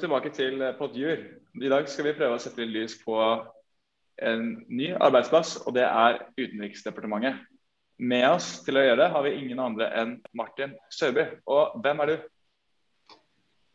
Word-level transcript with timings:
Velkommen 0.00 0.22
tilbake 0.22 0.36
til 0.36 0.62
Podjur. 0.78 1.16
I 1.60 1.68
dag 1.68 1.88
skal 1.92 2.06
vi 2.06 2.12
prøve 2.16 2.36
å 2.38 2.40
sette 2.40 2.62
litt 2.62 2.70
lys 2.72 2.92
på 3.04 3.16
en 4.24 4.46
ny 4.72 4.86
arbeidsplass, 4.96 5.58
og 5.68 5.74
det 5.76 5.82
er 5.84 6.22
Utenriksdepartementet. 6.38 7.42
Med 8.00 8.24
oss 8.30 8.46
til 8.64 8.80
å 8.80 8.84
gjøre 8.86 8.96
det 9.02 9.08
har 9.12 9.26
vi 9.26 9.34
ingen 9.36 9.60
andre 9.60 9.90
enn 10.00 10.14
Martin 10.32 10.72
Søby. 10.88 11.26
Og 11.44 11.76
hvem 11.84 12.00
er 12.00 12.12
du? 12.14 12.16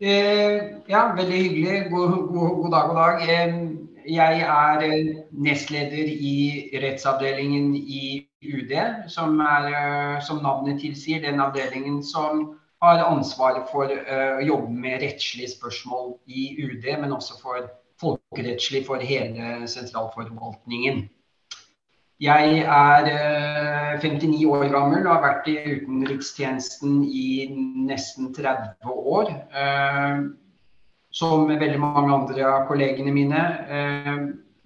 Eh, 0.01 0.57
ja, 0.89 1.03
veldig 1.13 1.43
hyggelig. 1.43 1.77
God, 1.93 2.17
god, 2.33 2.57
god, 2.63 2.73
dag, 2.73 2.89
god 2.89 3.01
dag. 3.03 3.29
Eh, 3.29 3.55
jeg 4.17 4.43
er 4.49 4.89
eh, 4.89 5.15
nestleder 5.45 6.09
i 6.09 6.35
rettsavdelingen 6.87 7.75
i 7.77 8.05
UD, 8.41 8.73
som, 9.13 9.37
er, 9.45 9.69
eh, 9.77 10.19
som 10.25 10.41
navnet 10.41 10.81
tilsier, 10.81 11.21
den 11.21 11.45
avdelingen 11.45 12.01
som 12.01 12.47
har 12.83 13.03
ansvaret 13.05 13.67
for 13.71 13.91
uh, 13.91 14.37
å 14.39 14.45
jobbe 14.45 14.71
med 14.71 15.01
rettslige 15.03 15.53
spørsmål 15.55 16.15
i 16.27 16.47
UD, 16.63 16.87
men 17.01 17.15
også 17.15 17.39
for 17.41 17.67
folkerettslig 18.01 18.83
for 18.87 19.03
hele 19.03 19.67
sentralforvaltningen. 19.71 21.05
Jeg 22.23 22.63
er 22.63 23.09
uh, 23.11 24.01
59 24.03 24.45
år 24.47 24.69
gammel 24.71 25.03
og 25.05 25.13
har 25.13 25.23
vært 25.23 25.51
i 25.51 25.57
utenrikstjenesten 25.75 27.03
i 27.07 27.27
nesten 27.87 28.33
30 28.35 28.97
år. 29.15 29.31
Uh, 29.55 30.33
som 31.15 31.47
veldig 31.47 31.79
mange 31.79 32.11
andre 32.11 32.43
av 32.43 32.65
kollegene 32.67 33.13
mine. 33.15 33.43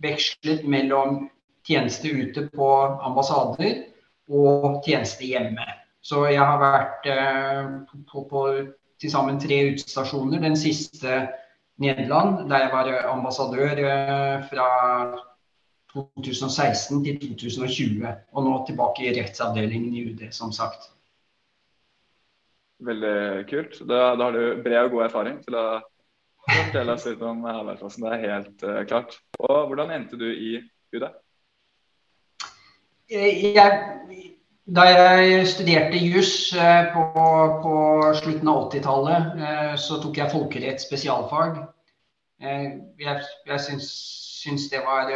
vekslet 0.02 0.64
mellom 0.66 1.28
tjeneste 1.68 2.10
ute 2.10 2.48
på 2.56 2.70
ambassader 3.06 3.84
og 4.30 4.82
tjeneste 4.86 5.28
hjemme. 5.30 5.66
Så 6.02 6.26
jeg 6.32 6.40
har 6.40 6.60
vært 6.62 7.08
eh, 7.12 7.72
på, 8.08 8.24
på 8.30 8.44
til 9.00 9.12
sammen 9.12 9.40
tre 9.40 9.62
utestasjoner. 9.74 10.42
Den 10.44 10.58
siste 10.60 11.26
Nederland, 11.80 12.50
der 12.50 12.66
jeg 12.66 12.72
var 12.74 12.90
ambassadør 13.14 13.84
eh, 13.88 14.48
fra 14.50 14.70
2016 15.94 17.04
til 17.06 17.20
2020. 17.40 18.08
Og 18.32 18.46
nå 18.46 18.56
tilbake 18.68 19.08
i 19.08 19.14
rettsavdelingen 19.16 19.94
i 19.96 20.06
UD, 20.12 20.26
som 20.36 20.52
sagt. 20.56 20.92
Veldig 22.80 23.46
kult. 23.50 23.80
Da, 23.88 24.14
da 24.16 24.28
har 24.30 24.36
du 24.36 24.62
bred 24.64 24.86
og 24.86 24.92
god 24.96 25.08
erfaring 25.10 25.40
til 25.44 25.58
å 25.60 25.66
fortelle 26.50 26.96
oss 26.96 27.08
litt 27.10 27.24
om 27.26 27.42
arbeidsplassen. 27.48 28.06
Det 28.06 28.14
er 28.16 28.28
helt 28.28 28.68
uh, 28.68 28.84
klart. 28.88 29.18
Og 29.40 29.72
hvordan 29.72 29.92
endte 29.96 30.20
du 30.20 30.28
i 30.30 30.60
UD? 30.96 31.08
Jeg 33.10 34.29
da 34.76 34.86
jeg 34.86 35.48
studerte 35.50 35.98
juss 35.98 36.52
eh, 36.54 36.92
på, 36.94 37.04
på, 37.64 37.76
slutten 38.20 38.52
av 38.52 38.68
80-tallet, 38.68 39.42
eh, 39.42 39.74
så 39.82 39.98
tok 40.02 40.20
jeg 40.20 40.34
folkerett 40.34 40.84
spesialfag. 40.84 41.58
Eh, 42.42 42.66
jeg, 43.02 43.26
jeg 43.50 43.64
syns, 43.66 43.90
syns, 44.40 44.70
det 44.72 44.84
var 44.86 45.10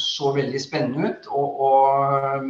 så 0.00 0.30
veldig 0.36 0.60
spennende 0.62 1.10
ut. 1.10 1.28
Og, 1.28 1.60
og, 1.66 2.48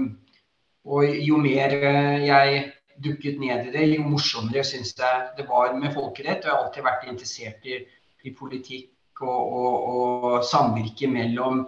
og, 0.86 1.08
jo 1.18 1.40
mer 1.42 1.74
jeg 2.22 2.62
dukket 3.02 3.40
ned 3.42 3.66
i 3.66 3.74
det, 3.74 3.88
jo 3.96 4.06
morsommere 4.06 4.62
syns 4.66 4.94
jeg 4.98 5.28
det 5.38 5.48
var 5.48 5.74
med 5.78 5.94
folkerett. 5.96 6.44
Og 6.44 6.50
jeg 6.50 6.54
har 6.54 6.64
alltid 6.66 6.86
vært 6.86 7.08
interessert 7.10 7.66
i, 7.66 7.80
i 8.28 8.34
politikk 8.36 9.24
og, 9.26 9.88
og 9.96 10.44
samvirke 10.46 11.10
mellom 11.10 11.64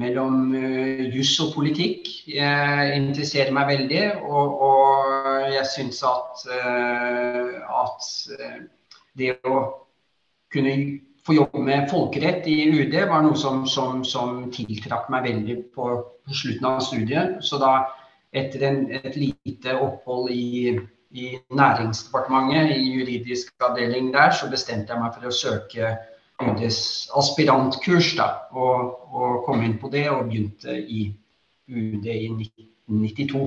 mellom 0.00 0.50
uh, 0.54 1.02
juss 1.14 1.36
og 1.44 1.52
politikk 1.54 2.10
jeg 2.30 2.98
interesserer 2.98 3.54
meg 3.54 3.70
veldig. 3.70 4.04
Og, 4.26 4.60
og 4.68 5.48
jeg 5.54 5.66
syns 5.70 6.02
at, 6.08 6.44
uh, 6.50 7.56
at 7.84 8.08
uh, 8.34 8.60
det 9.18 9.36
å 9.46 9.64
kunne 10.54 10.76
få 11.24 11.38
jobbe 11.38 11.60
med 11.64 11.88
folkerett 11.90 12.46
i 12.50 12.56
UD 12.68 12.96
var 13.08 13.22
noe 13.24 13.36
som, 13.38 13.64
som, 13.70 14.02
som 14.04 14.42
tiltrakk 14.52 15.08
meg 15.12 15.28
veldig 15.28 15.56
på, 15.74 15.90
på, 16.26 16.36
slutten 16.36 16.68
av 16.68 16.82
studiet. 16.84 17.38
Så 17.46 17.60
da, 17.62 17.76
etter 18.36 18.66
en, 18.68 18.82
et 18.92 19.16
lite 19.16 19.76
opphold 19.80 20.30
i, 20.34 20.74
i 21.16 21.30
Næringsdepartementet, 21.54 22.74
i 22.76 22.98
juridisk 22.98 23.54
avdeling 23.64 24.12
der, 24.14 24.34
så 24.36 24.50
bestemte 24.52 24.92
jeg 24.92 25.00
meg 25.00 25.16
for 25.16 25.30
å 25.30 25.34
søke 25.34 25.94
UDs 26.42 26.78
aspirantkurs 27.14 28.14
da, 28.18 28.26
og, 28.50 28.94
og, 29.14 29.44
kom 29.46 29.62
inn 29.62 29.76
på 29.78 29.90
det 29.92 30.08
og 30.10 30.26
begynte 30.28 30.74
i 30.74 31.06
UD 31.70 32.08
i 32.10 32.26
1992. 32.32 33.44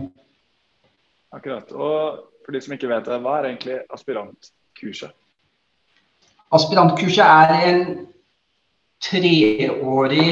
Akkurat. 1.35 1.71
Og 1.75 2.21
for 2.45 2.55
de 2.55 2.61
som 2.63 2.77
ikke 2.77 2.89
vet 2.89 3.09
det, 3.09 3.19
hva 3.25 3.39
er 3.39 3.49
egentlig 3.49 3.81
aspirantkurset? 3.93 5.11
Aspirantkurset 6.55 7.25
er 7.25 7.67
en 7.67 7.83
treårig 9.03 10.31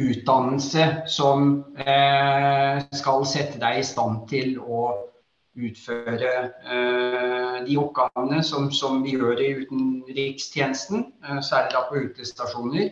utdannelse 0.00 0.86
som 1.12 1.50
eh, 1.76 2.80
skal 2.96 3.26
sette 3.28 3.60
deg 3.60 3.82
i 3.82 3.84
stand 3.84 4.24
til 4.30 4.56
å 4.62 4.86
utføre 5.58 6.30
eh, 6.46 7.56
de 7.66 7.76
oppgavene 7.80 8.42
som, 8.46 8.70
som, 8.72 9.02
vi 9.04 9.16
gjør 9.16 9.40
i 9.42 9.52
utenrikstjenesten, 9.64 11.06
eh, 11.24 11.40
særlig 11.42 11.74
da 11.74 11.84
på 11.88 12.02
utestasjoner. 12.06 12.90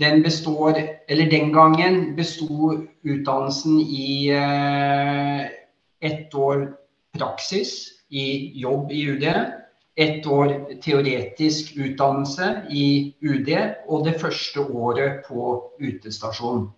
Den 0.00 0.22
består, 0.22 0.76
den 1.08 1.52
gangen 1.54 2.16
besto 2.16 2.74
utdannelsen 3.04 3.80
i 3.80 4.28
eh, 4.28 5.46
ett 6.04 6.34
år 6.34 6.66
praksis 7.16 7.78
i 8.10 8.52
jobb 8.60 8.92
i 8.92 9.06
UD, 9.08 9.24
ett 9.96 10.26
år 10.26 10.52
teoretisk 10.84 11.72
utdannelse 11.76 12.66
i 12.70 13.14
UD 13.24 13.48
og 13.88 14.04
det 14.04 14.18
første 14.20 14.60
året 14.60 15.24
på 15.28 15.72
utestasjon. 15.80 16.68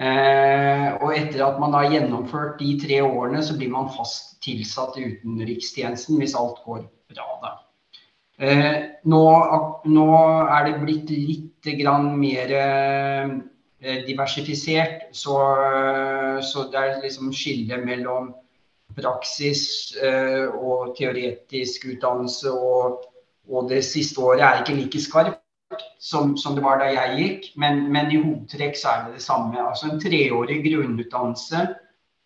Eh, 0.00 0.86
og 1.04 1.10
etter 1.12 1.42
at 1.44 1.58
man 1.60 1.74
har 1.76 1.90
gjennomført 1.92 2.54
de 2.60 2.72
tre 2.80 3.02
årene, 3.04 3.42
så 3.44 3.56
blir 3.58 3.68
man 3.68 3.90
fast 3.92 4.38
tilsatt 4.40 4.96
i 4.96 5.10
utenrikstjenesten 5.10 6.16
hvis 6.22 6.36
alt 6.40 6.62
går 6.64 6.86
bra. 7.12 7.26
da. 7.42 7.50
Eh, 8.40 8.78
nå, 9.04 9.20
nå, 9.92 10.06
er 10.56 10.70
det 10.70 10.78
blitt 10.80 11.12
litt 11.12 11.68
mer 12.16 12.54
eh, 12.56 13.34
diversifisert, 14.06 15.10
så, 15.12 15.36
så, 16.48 16.64
det 16.72 16.80
er 16.80 17.04
liksom 17.04 17.28
skille 17.36 17.76
mellom 17.84 18.32
praksis 18.96 19.92
og 20.00 20.96
teoretisk 20.96 21.84
utdannelse. 21.92 22.52
Og, 22.52 23.04
og, 23.48 23.68
det 23.68 23.84
siste 23.84 24.20
året 24.20 24.44
er 24.44 24.62
ikke 24.62 24.80
like 24.80 25.00
skarpt 25.04 25.39
som, 26.00 26.32
som, 26.40 26.54
det 26.56 26.62
var 26.64 26.80
da 26.80 26.86
jeg 26.88 27.18
gikk, 27.18 27.50
men, 27.60 27.92
men, 27.92 28.08
i 28.08 28.16
hovedtrekk 28.22 28.78
så 28.80 28.88
er 28.88 29.02
det 29.04 29.12
det 29.18 29.26
samme. 29.26 29.60
Altså 29.60 29.90
en 29.90 30.00
treårig 30.00 30.64
grunnutdannelse 30.64 31.76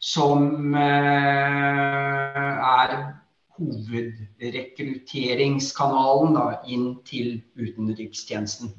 som 0.05 0.75
eh, 0.79 2.53
er 2.69 2.95
hovedrekrutteringskanalen 3.59 6.35
da, 6.39 6.63
inn 6.71 7.03
til 7.09 7.43
utenrikstjenesten. 7.59 8.71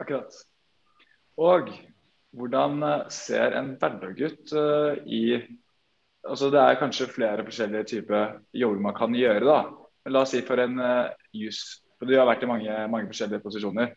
Akkurat. 0.00 0.32
Og 1.38 1.70
hvordan 2.34 2.82
eh, 2.82 3.08
ser 3.14 3.54
en 3.58 3.76
hverdag 3.78 4.18
ut 4.18 4.52
uh, 4.56 4.94
i 5.06 5.46
altså 6.26 6.50
Det 6.52 6.60
er 6.60 6.80
kanskje 6.80 7.06
flere 7.08 7.44
forskjellige 7.46 7.84
typer 7.94 8.40
jobber 8.52 8.80
man 8.82 8.94
kan 8.98 9.14
gjøre. 9.14 9.44
da. 9.46 9.62
Men 10.04 10.12
la 10.12 10.20
oss 10.26 10.30
si 10.34 10.40
for 10.44 10.56
en 10.60 10.80
uh, 10.80 11.08
juss 11.32 11.82
for 12.00 12.08
Du 12.08 12.16
har 12.16 12.24
vært 12.24 12.46
i 12.46 12.48
mange, 12.48 12.76
mange 12.88 13.10
forskjellige 13.10 13.44
posisjoner. 13.44 13.92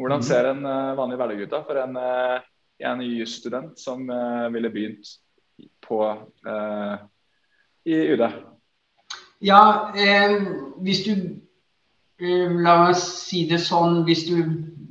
Hvordan 0.00 0.22
mhm. 0.22 0.26
ser 0.26 0.48
en 0.48 0.64
uh, 0.64 0.96
vanlig 0.96 1.20
hverdag 1.20 1.44
ut 1.44 1.52
da, 1.52 1.60
for 1.68 1.78
en, 1.82 1.98
uh, 2.00 2.40
en 2.88 3.04
jusstudent 3.04 3.76
som 3.78 4.08
uh, 4.08 4.48
ville 4.54 4.72
begynt 4.72 5.12
på, 5.84 6.00
i 7.86 7.96
UD? 8.10 8.22
Ja, 9.44 9.60
hvis 10.82 11.04
du 11.04 11.12
La 12.18 12.74
meg 12.80 12.96
si 12.96 13.42
det 13.50 13.58
sånn. 13.60 14.00
Hvis 14.06 14.24
du 14.26 14.38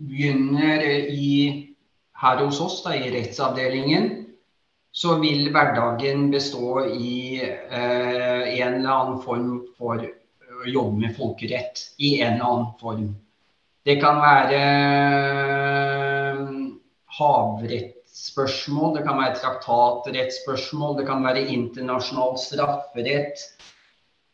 begynner 0.08 0.84
i, 1.10 1.74
her 2.22 2.42
hos 2.44 2.60
oss, 2.62 2.78
da, 2.86 2.94
i 2.94 3.10
rettsavdelingen, 3.12 4.10
så 4.94 5.18
vil 5.24 5.50
hverdagen 5.56 6.28
bestå 6.32 6.84
i 6.86 7.42
en 7.42 8.78
eller 8.78 8.92
annen 8.94 9.22
form 9.24 9.64
for 9.80 10.04
jobbe 10.72 11.00
med 11.02 11.16
folkerett 11.18 11.82
i 11.98 12.22
en 12.22 12.34
eller 12.34 12.46
annen 12.46 12.72
form. 12.80 13.10
Det 13.84 13.98
kan 14.00 14.22
være 14.24 14.60
eh, 16.24 16.38
havrettsspørsmål, 17.18 18.96
det 18.96 19.04
kan 19.08 19.20
være 19.20 19.36
traktatrettsspørsmål, 19.42 20.98
det 21.02 21.08
kan 21.10 21.26
være 21.26 21.48
internasjonal 21.52 22.38
strafferett. 22.40 23.44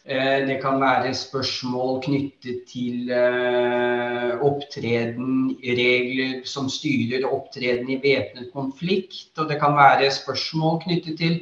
Eh, 0.06 0.46
det 0.48 0.60
kan 0.62 0.78
være 0.82 1.16
spørsmål 1.18 2.00
knyttet 2.06 2.64
til 2.70 3.10
eh, 3.14 4.38
opptreden, 4.42 5.56
regler 5.66 6.46
som 6.46 6.70
styrer 6.70 7.28
opptreden 7.28 7.90
i 7.90 8.00
væpnet 8.02 8.54
konflikt. 8.54 9.34
Og 9.38 9.50
det 9.50 9.60
kan 9.62 9.76
være 9.78 10.12
spørsmål 10.14 10.80
knyttet 10.86 11.18
til 11.20 11.40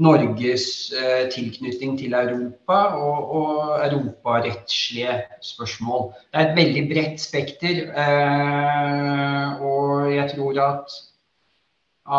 Norges 0.00 0.92
eh, 0.96 1.26
tilknytning 1.32 1.98
til 2.00 2.14
Europa 2.16 2.78
og, 2.96 3.34
og 3.36 3.84
europarettslige 3.84 5.18
spørsmål. 5.44 6.12
Det 6.32 6.40
er 6.40 6.48
et 6.48 6.56
veldig 6.56 6.84
bredt 6.94 7.20
spekter, 7.20 7.82
eh, 8.04 9.60
og 9.60 10.14
jeg 10.14 10.32
tror 10.32 10.62
at, 10.64 10.96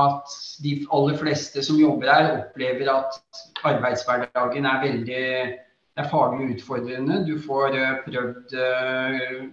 at 0.03 0.37
de 0.63 0.75
aller 0.93 1.17
fleste 1.17 1.63
som 1.65 1.81
jobber 1.81 2.13
her, 2.13 2.31
opplever 2.37 2.93
at 2.93 3.19
arbeidshverdagen 3.63 4.65
er 4.65 4.85
veldig 4.85 5.25
det 5.91 6.05
er 6.05 6.09
faglig 6.09 6.53
utfordrende. 6.53 7.17
Du 7.27 7.33
får 7.43 7.73
uh, 7.75 7.97
prøvd 8.05 8.53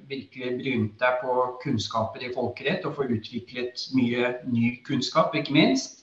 virkelig 0.07 0.53
brynt 0.61 1.01
deg 1.01 1.17
på 1.25 1.33
kunnskaper 1.65 2.23
i 2.23 2.31
folkerett 2.35 2.87
og 2.87 2.95
får 2.95 3.11
utviklet 3.17 3.89
mye 3.99 4.31
ny 4.47 4.77
kunnskap, 4.87 5.35
ikke 5.35 5.57
minst. 5.57 5.98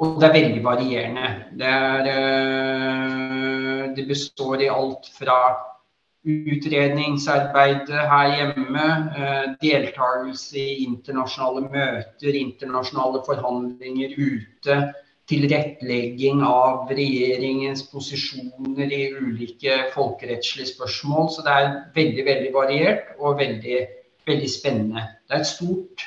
Og 0.00 0.16
det 0.20 0.28
er 0.28 0.32
veldig 0.38 0.62
varierende. 0.64 1.28
Det, 1.58 1.66
er, 1.68 2.06
det 3.96 4.08
består 4.08 4.64
i 4.64 4.70
alt 4.72 5.06
fra 5.18 5.38
utredningsarbeidet 6.22 8.02
her 8.10 8.32
hjemme, 8.36 8.86
deltakelse 9.62 10.58
i 10.58 10.84
internasjonale 10.86 11.62
møter, 11.66 12.32
internasjonale 12.46 13.22
forhandlinger 13.26 14.10
ute 14.16 14.80
tilrettelegging 15.30 16.42
av 16.44 16.90
regjeringens 16.92 17.84
posisjoner 17.92 18.90
i 18.92 19.02
ulike 19.16 19.78
folkerettslige 19.94 20.72
spørsmål. 20.74 21.30
Så 21.32 21.44
det 21.46 21.52
er 21.58 21.76
veldig 21.96 22.24
veldig 22.26 22.54
variert 22.54 23.12
og 23.18 23.38
veldig, 23.40 23.78
veldig 24.28 24.50
spennende. 24.50 25.06
Det 25.26 25.38
er 25.38 25.44
et 25.44 25.52
stort 25.52 26.06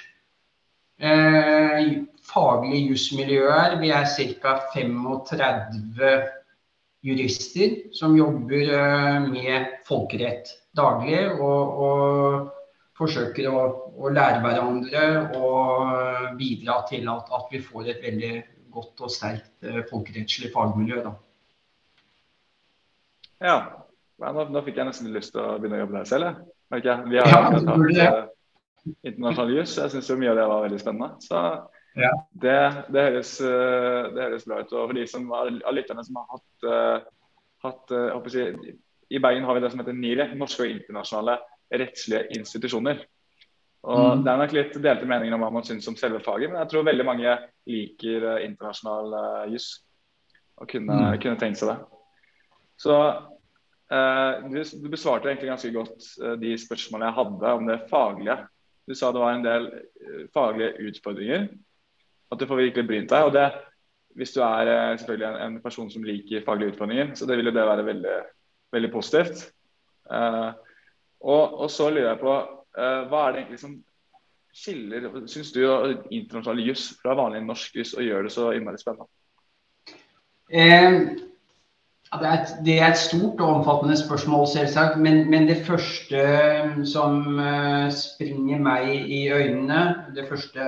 eh, 1.00 1.80
faglig 2.25 2.81
jusmiljøer. 2.92 3.77
Vi 3.81 3.92
er 3.94 4.10
ca. 4.42 4.57
35 4.74 6.12
jurister 7.06 7.80
som 7.94 8.18
jobber 8.18 8.75
eh, 8.80 9.18
med 9.30 9.80
folkerett 9.88 10.54
daglig. 10.75 11.24
og, 11.39 11.81
og 11.86 12.54
forsøker 12.95 13.50
å, 13.51 13.62
å, 14.00 14.10
lære 14.13 14.42
hverandre 14.44 15.06
og 15.36 16.36
bidra 16.39 16.80
til 16.89 17.10
at, 17.12 17.31
at 17.38 17.50
vi 17.51 17.60
får 17.63 17.92
et 17.92 18.04
veldig 18.06 18.33
godt 18.75 19.06
og 19.06 19.12
sterkt 19.12 19.68
eh, 19.68 19.81
folkerettslig 19.89 20.51
fagmiljø. 20.54 21.01
Da. 21.04 21.13
Ja, 23.44 23.57
nå, 24.24 24.48
nå, 24.48 24.63
fikk 24.63 24.80
jeg 24.80 24.88
nesten 24.88 25.12
lyst 25.16 25.36
til 25.36 25.44
å 25.44 25.57
begynne 25.60 25.81
å 25.81 25.83
jobbe 25.83 25.98
der 26.00 26.10
selv. 26.12 26.44
Jeg. 26.75 26.95
Vi 27.12 27.19
har 27.19 27.30
ja, 27.30 27.42
hatt 27.45 28.31
internasjonal 29.06 29.54
jus. 29.54 29.75
Jeg 29.77 29.92
syns 29.94 30.12
mye 30.18 30.31
av 30.31 30.39
det 30.39 30.48
var 30.50 30.63
veldig 30.66 30.80
spennende. 30.81 31.12
Så 31.24 31.42
ja. 31.95 32.12
det, 32.31 32.59
det, 32.94 33.03
høres, 33.09 33.33
uh, 33.42 34.12
det, 34.13 34.21
høres, 34.21 34.45
bra 34.47 34.62
ut. 34.62 34.74
Og 34.74 34.89
for 34.89 34.97
de 34.97 35.06
som 35.09 35.27
av 35.36 35.75
lytterne 35.75 36.06
som 36.06 36.19
har 36.21 36.30
hatt, 36.36 36.68
uh, 36.69 37.09
hatt 37.65 38.36
jeg, 38.36 38.75
I 39.09 39.21
Bergen 39.24 39.47
har 39.47 39.57
vi 39.57 39.65
det 39.65 39.74
som 39.74 39.81
heter 39.83 39.97
NIRE, 39.97 40.30
norske 40.39 40.65
og 40.65 40.74
internasjonale 40.75 41.39
rettslige 41.74 42.25
institusjoner. 42.38 43.03
Og 43.86 44.01
mm. 44.01 44.21
Det 44.25 44.31
er 44.31 44.42
nok 44.42 44.53
litt 44.57 44.77
delte 44.81 45.07
meninger 45.09 45.38
om 45.38 45.44
hva 45.45 45.51
man 45.53 45.65
syns 45.65 45.88
om 45.89 45.97
selve 45.97 46.21
faget, 46.25 46.50
men 46.50 46.63
jeg 46.63 46.71
tror 46.71 46.88
veldig 46.88 47.06
mange 47.06 47.36
liker 47.69 48.25
internasjonal 48.41 49.13
juss 49.53 49.75
og 50.57 50.69
kunne, 50.71 50.95
mm. 50.95 51.19
kunne, 51.21 51.38
tenkt 51.39 51.59
seg 51.59 51.74
det. 51.74 51.77
Så 52.81 52.95
uh, 52.95 54.31
du, 54.50 54.57
du, 54.57 54.88
besvarte 54.91 55.30
egentlig 55.30 55.51
ganske 55.51 55.71
godt 55.75 56.09
uh, 56.24 56.33
de 56.39 56.56
spørsmålene 56.59 57.12
jeg 57.12 57.18
hadde 57.19 57.53
om 57.59 57.69
det 57.69 57.80
faglige. 57.91 58.38
Du 58.86 58.94
sa 58.98 59.12
det 59.12 59.21
var 59.21 59.36
en 59.36 59.45
del 59.45 59.69
faglige 60.33 60.89
utfordringer. 60.89 61.48
At 62.31 62.39
du 62.42 62.48
får 62.50 62.62
virkelig 62.63 62.88
brynt 62.88 63.10
deg. 63.13 63.30
og 63.30 63.33
det 63.33 63.50
hvis 64.16 64.31
du 64.31 64.39
er 64.42 64.95
selvfølgelig 64.95 65.27
en, 65.27 65.42
en, 65.44 65.62
person 65.62 65.89
som 65.92 66.04
liker 66.07 66.44
faglige 66.45 66.72
utfordringer, 66.72 67.10
så 67.19 67.25
det 67.27 67.36
vil 67.38 67.50
jo 67.50 67.51
det 67.51 67.66
være 67.68 67.86
veldig, 67.86 68.13
veldig 68.72 68.92
positivt. 68.94 69.42
Og, 71.19 71.60
og, 71.60 71.66
så 71.72 71.89
lurer 71.89 72.13
jeg 72.13 72.22
på 72.22 72.38
Uh, 72.75 73.06
hva 73.07 73.22
er 73.25 73.31
det 73.31 73.42
egentlig 73.42 73.60
som 73.62 73.75
skiller 74.56 75.06
synes 75.31 75.51
du, 75.56 75.62
internasjonal 76.12 76.63
juss 76.63 76.89
fra 77.00 77.16
vanlig 77.16 77.44
norsk 77.45 77.77
juss 77.80 77.94
og 77.95 78.04
gjør 78.04 78.27
det 78.27 78.33
så 78.36 78.50
innmari 78.56 78.80
spennende? 78.81 79.07
Eh, 80.51 80.98
det, 82.12 82.27
er 82.27 82.33
et, 82.33 82.51
det, 82.68 82.75
er 82.80 82.89
et, 82.89 83.00
stort 83.00 83.39
og 83.39 83.54
omfattende 83.62 83.95
spørsmål, 84.00 84.44
selvsagt. 84.51 85.00
Men, 85.00 85.24
men 85.31 85.48
det 85.48 85.62
første 85.68 86.19
eh, 86.19 86.75
som 86.88 87.39
uh, 87.39 87.88
springer 87.95 88.60
meg 88.63 88.92
i 88.92 89.22
øynene, 89.31 90.12
det 90.16 90.27
første, 90.30 90.68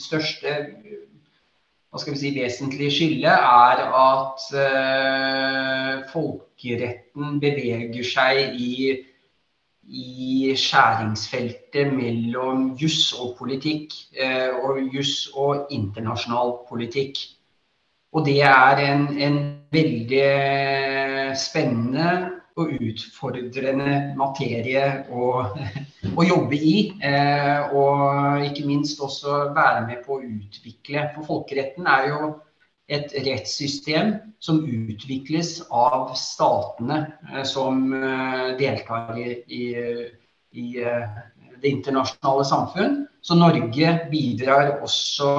største 0.00 0.56
hva 1.90 1.98
skal 1.98 2.14
vi 2.14 2.20
si, 2.20 2.30
vesentlige 2.36 2.94
skillet, 2.94 3.32
er 3.34 3.80
at 3.98 4.44
uh, 4.54 5.94
folkeretten 6.12 7.40
beveger 7.42 8.06
seg 8.06 8.58
i 8.58 8.74
i 9.90 10.52
skjæringsfeltet 10.54 11.88
mellom 11.90 12.68
juss 12.78 13.08
og 13.18 13.32
politikk, 13.40 13.96
uh, 14.22 14.62
og 14.62 14.78
juss 14.94 15.32
og 15.34 15.66
internasjonal 15.74 16.60
politikk. 16.68 17.18
Og 18.14 18.22
det 18.26 18.38
er 18.46 18.84
en, 18.84 19.08
en 19.18 19.40
veldig 19.74 21.34
spennende 21.38 22.06
og 22.58 22.74
utfordrende 22.82 24.14
materie 24.18 24.84
å, 25.12 25.30
å 26.10 26.26
jobbe 26.26 26.58
i. 26.58 26.76
Eh, 27.04 27.74
og 27.76 28.46
ikke 28.48 28.66
minst 28.68 29.00
også 29.02 29.52
være 29.56 29.86
med 29.86 30.04
på 30.06 30.18
å 30.18 30.24
utvikle. 30.24 31.10
For 31.14 31.28
folkeretten 31.34 31.86
er 31.90 32.08
jo 32.10 32.30
et 32.90 33.12
rettssystem 33.22 34.16
som 34.42 34.64
utvikles 34.66 35.60
av 35.70 36.10
statene 36.18 37.04
eh, 37.30 37.44
som 37.46 37.84
eh, 37.94 38.46
deltar 38.58 39.18
i, 39.20 39.28
i, 39.46 39.64
i 40.58 40.66
eh, 40.82 41.20
det 41.60 41.74
internasjonale 41.76 42.46
samfunn. 42.48 43.00
Så 43.22 43.36
Norge 43.38 43.94
bidrar 44.10 44.78
også 44.80 45.30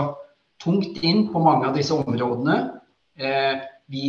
tungt 0.62 1.02
inn 1.04 1.25
på 1.34 1.42
mange 1.44 1.68
av 1.68 1.75
disse 1.75 1.98
områdene. 1.98 2.58
Vi, 3.90 4.04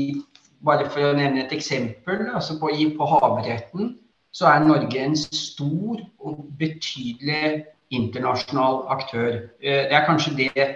bare 0.65 0.89
for 0.91 1.11
å 1.11 1.17
nevne 1.17 1.45
et 1.45 1.53
eksempel, 1.55 2.29
altså 2.35 2.59
på, 2.61 2.71
på 2.97 3.11
havretten 3.15 3.97
så 4.33 4.49
er 4.49 4.65
Norge 4.65 5.01
en 5.01 5.17
stor 5.17 6.01
og 6.25 6.47
betydelig 6.59 7.67
internasjonal 7.93 8.87
aktør. 8.95 9.43
Det 9.61 9.93
er 9.93 10.07
kanskje 10.07 10.37
det 10.39 10.69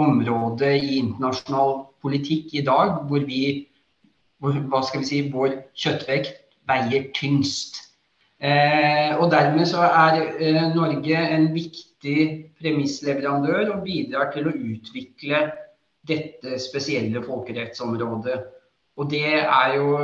området 0.00 0.72
i 0.78 0.96
internasjonal 1.02 1.82
politikk 2.00 2.54
i 2.56 2.64
dag 2.64 3.02
hvor 3.08 3.26
vi 3.28 3.42
hvor, 4.42 4.56
hva 4.72 4.82
skal 4.82 5.04
vi 5.04 5.06
si, 5.06 5.20
vår 5.30 5.58
kjøttvekt 5.78 6.40
veier 6.66 7.10
tyngst. 7.14 7.78
Eh, 8.42 9.12
og 9.14 9.28
Dermed 9.30 9.68
så 9.70 9.84
er 9.86 10.16
eh, 10.42 10.64
Norge 10.74 11.18
en 11.36 11.52
viktig 11.54 12.24
premissleverandør 12.58 13.70
og 13.76 13.84
bidrar 13.86 14.32
til 14.34 14.48
å 14.50 14.56
utvikle 14.56 15.44
dette 16.08 16.58
spesielle 16.58 17.22
folkerettsområdet. 17.22 18.40
Og 19.00 19.08
det 19.08 19.24
er 19.40 19.74
jo 19.78 19.96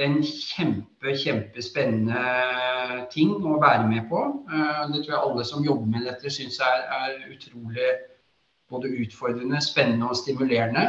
en 0.00 0.14
kjempe, 0.24 1.12
kjempespennende 1.22 3.04
ting 3.12 3.34
å 3.36 3.58
være 3.60 3.84
med 3.88 4.06
på. 4.08 4.22
Eh, 4.48 4.84
det 4.94 5.02
tror 5.02 5.12
jeg 5.12 5.20
alle 5.20 5.44
som 5.44 5.66
jobber 5.66 5.90
med 5.92 6.06
dette 6.08 6.32
syns 6.32 6.56
er, 6.64 6.86
er 6.88 7.34
utrolig 7.34 7.90
både 8.70 8.92
utfordrende, 9.02 9.60
spennende 9.64 10.08
og 10.08 10.16
stimulerende. 10.16 10.86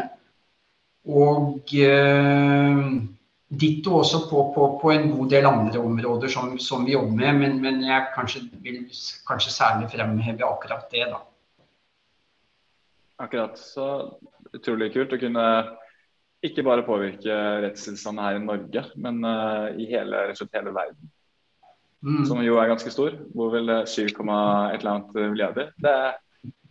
Og 1.12 1.74
eh, 1.76 2.80
ditto 3.52 3.98
også 4.00 4.24
på, 4.30 4.46
på, 4.56 4.68
på, 4.82 4.94
en 4.94 5.10
god 5.18 5.36
del 5.36 5.50
andre 5.50 5.84
områder 5.84 6.32
som, 6.32 6.56
som 6.60 6.88
vi 6.88 6.96
jobber 6.96 7.20
med, 7.20 7.40
men, 7.42 7.60
men 7.66 7.84
jeg 7.84 8.08
kanskje 8.16 8.46
vil 8.64 8.86
kanskje 9.28 9.52
særlig 9.58 9.92
fremheve 9.92 10.48
akkurat 10.48 10.88
det. 10.94 11.10
da. 11.12 11.20
Akkurat. 13.20 13.60
Så 13.60 13.92
utrolig 14.56 14.94
kult 14.96 15.18
å 15.18 15.20
kunne 15.20 15.48
ikke 16.44 16.66
bare 16.66 16.86
påvirke 16.86 17.36
rettstilstanden 17.66 18.24
her 18.26 18.38
i 18.40 18.44
Norge, 18.44 18.86
men 18.98 19.22
uh, 19.26 19.70
i 19.78 19.86
hele, 19.90 20.26
hele 20.34 20.74
verden. 20.74 21.12
Mm. 22.02 22.26
Som 22.26 22.42
jo 22.42 22.58
er 22.58 22.72
ganske 22.72 22.90
stor. 22.90 23.14
Hvor 23.36 23.52
vel 23.54 23.70
7, 23.86 24.08
et 24.08 24.18
eller 24.18 24.92
annet 24.96 25.18
milliarder. 25.22 25.70
Det 25.78 25.96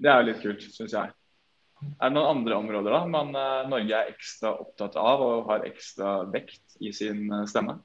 det 0.00 0.09
er 0.09 0.21
jo 0.21 0.29
litt 0.31 0.41
kult, 0.43 0.65
syns 0.73 0.95
jeg. 0.97 1.12
Er 1.81 2.11
det 2.11 2.15
noen 2.17 2.41
andre 2.41 2.57
områder 2.61 2.93
da 2.93 3.05
man, 3.09 3.31
uh, 3.37 3.69
Norge 3.69 3.97
er 3.97 4.11
ekstra 4.12 4.53
opptatt 4.61 4.99
av 5.00 5.23
og 5.25 5.47
har 5.49 5.65
ekstra 5.69 6.21
vekt 6.33 6.81
i 6.81 6.93
sin 6.97 7.27
uh, 7.33 7.47
stemme? 7.49 7.79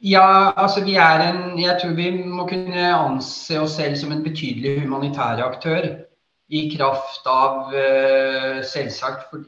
Ja, 0.00 0.52
altså 0.56 0.80
vi 0.86 0.94
er 0.96 1.20
en 1.26 1.58
Jeg 1.60 1.76
tror 1.80 1.92
vi 1.92 2.06
må 2.24 2.46
kunne 2.48 2.86
anse 2.88 3.58
oss 3.60 3.74
selv 3.76 3.98
som 4.00 4.14
en 4.14 4.22
betydelig 4.24 4.78
humanitær 4.86 5.42
aktør. 5.44 5.90
I 6.50 6.64
kraft 6.72 7.28
av 7.30 7.68
selvsagt, 8.66 9.28
for, 9.30 9.44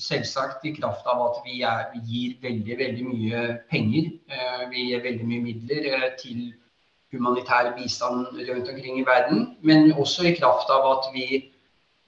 selvsagt, 0.00 0.64
i 0.64 0.74
kraft 0.76 1.06
av 1.10 1.20
at 1.26 1.38
vi, 1.44 1.60
er, 1.66 1.86
vi 1.94 2.00
gir 2.08 2.34
veldig, 2.42 2.78
veldig 2.80 3.06
mye 3.06 3.44
penger. 3.70 4.10
vi 4.72 4.88
gir 4.88 5.04
veldig 5.04 5.28
mye 5.28 5.44
midler 5.44 5.88
til 6.20 6.50
humanitær 7.12 7.72
bistand 7.76 8.28
rundt 8.48 8.68
omkring 8.70 9.00
i 9.00 9.06
verden, 9.06 9.56
men 9.62 9.92
også 9.92 10.28
i 10.28 10.36
kraft 10.38 10.70
av 10.70 10.86
at 10.92 11.08
vi, 11.14 11.40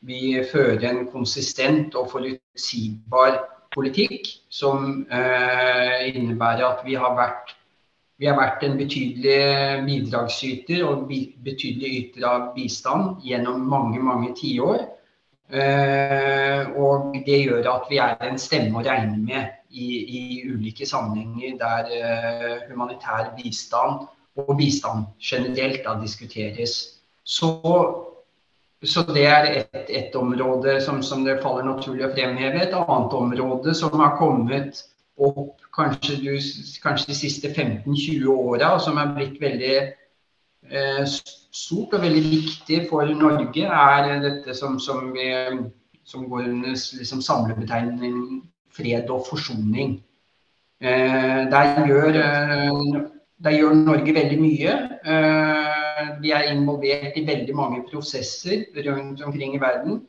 vi 0.01 0.21
fører 0.53 0.85
en 0.91 1.07
konsistent 1.11 1.97
og 1.99 2.11
forutsigbar 2.13 3.41
politikk 3.75 4.29
som 4.53 5.03
innebærer 5.11 6.65
at 6.69 6.87
vi 6.87 6.95
har 6.95 7.17
vært 7.19 7.57
vi 8.23 8.29
har 8.31 8.37
vært 8.39 8.63
en 8.63 8.77
betydelig 8.79 9.83
bidragsyter 9.83 10.85
og 10.87 11.09
betydelig 11.43 11.89
yter 11.97 12.27
av 12.29 12.43
bistand 12.55 13.25
gjennom 13.27 13.65
mange, 13.67 13.99
mange 13.99 14.29
tiår. 14.39 14.85
Og 15.51 17.13
det 17.27 17.39
gjør 17.43 17.67
at 17.69 17.91
vi 17.91 17.99
er 18.01 18.17
en 18.25 18.39
stemme 18.41 18.79
å 18.79 18.85
regne 18.87 19.19
med 19.21 19.51
i, 19.69 19.89
i 20.19 20.23
ulike 20.49 20.87
sammenhenger 20.89 21.59
der 21.61 22.65
humanitær 22.71 23.35
bistand 23.37 24.07
og 24.41 24.57
bistand 24.57 25.05
generelt 25.21 25.85
da 25.85 25.99
diskuteres. 26.01 26.79
Så, 27.25 27.53
så 28.85 29.05
det 29.13 29.27
er 29.27 29.51
ett 29.61 29.73
et 29.93 30.15
område 30.17 30.81
som, 30.81 31.03
som, 31.03 31.25
det 31.25 31.41
faller 31.43 31.67
naturlig 31.67 32.07
å 32.07 32.13
fremheve. 32.15 32.63
Et 32.63 32.75
annet 32.75 33.15
område 33.19 33.75
som 33.75 34.01
har 34.01 34.17
kommet 34.19 34.83
opp 35.21 35.61
kanskje, 35.77 36.17
du, 36.23 36.31
kanskje 36.83 37.13
de 37.13 37.17
siste 37.17 37.51
15-20 37.53 38.27
åra, 38.33 38.79
som 38.81 38.99
er 39.01 39.13
blitt 39.17 39.41
veldig 39.41 39.73
eh, 39.77 39.91
stort 41.53 41.97
og 41.97 42.05
veldig 42.05 42.23
viktig 42.31 42.77
for 42.89 43.09
Norge, 43.19 43.65
er 43.67 44.21
dette 44.23 44.55
som, 44.55 44.79
som, 44.81 45.11
vi, 45.13 45.27
som 46.05 46.29
går 46.31 46.47
under 46.49 46.77
liksom, 46.99 47.21
samlebetegningen 47.21 48.43
fred 48.73 49.11
og 49.13 49.27
forsoning. 49.29 49.99
Eh, 50.83 51.43
der 51.53 51.83
gjør 51.87 52.17
eh, 52.23 53.03
der 53.43 53.59
gjør 53.59 53.75
Norge 53.75 54.15
veldig 54.15 54.39
mye. 54.39 54.73
Eh, 55.13 56.09
vi 56.23 56.31
er 56.31 56.51
involvert 56.53 57.17
i 57.19 57.27
veldig 57.27 57.55
mange 57.59 57.83
prosesser 57.91 58.65
rundt 58.87 59.23
omkring 59.23 59.57
i 59.57 59.61
verden. 59.61 60.03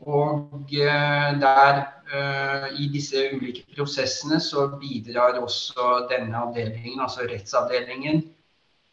Og 0.00 0.72
eh, 0.74 1.30
der, 1.40 1.84
eh, 2.10 2.66
i 2.82 2.88
disse 2.92 3.28
ulike 3.32 3.62
prosessene, 3.76 4.40
så 4.40 4.66
bidrar 4.80 5.38
også 5.38 6.08
denne 6.10 6.36
avdelingen, 6.36 7.00
altså 7.00 7.28
rettsavdelingen, 7.30 8.24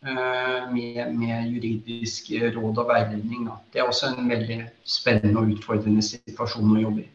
med, 0.02 1.14
med 1.14 1.52
juridisk 1.54 2.32
råd 2.56 2.78
og 2.82 2.88
veiledning. 2.90 3.50
Det 3.74 3.82
er 3.82 3.90
også 3.90 4.10
en 4.18 4.30
veldig 4.30 4.64
spennende 4.84 5.40
og 5.40 5.54
utfordrende 5.54 6.02
situasjon 6.06 6.74
å 6.74 6.82
jobbe 6.82 7.04
i. 7.04 7.08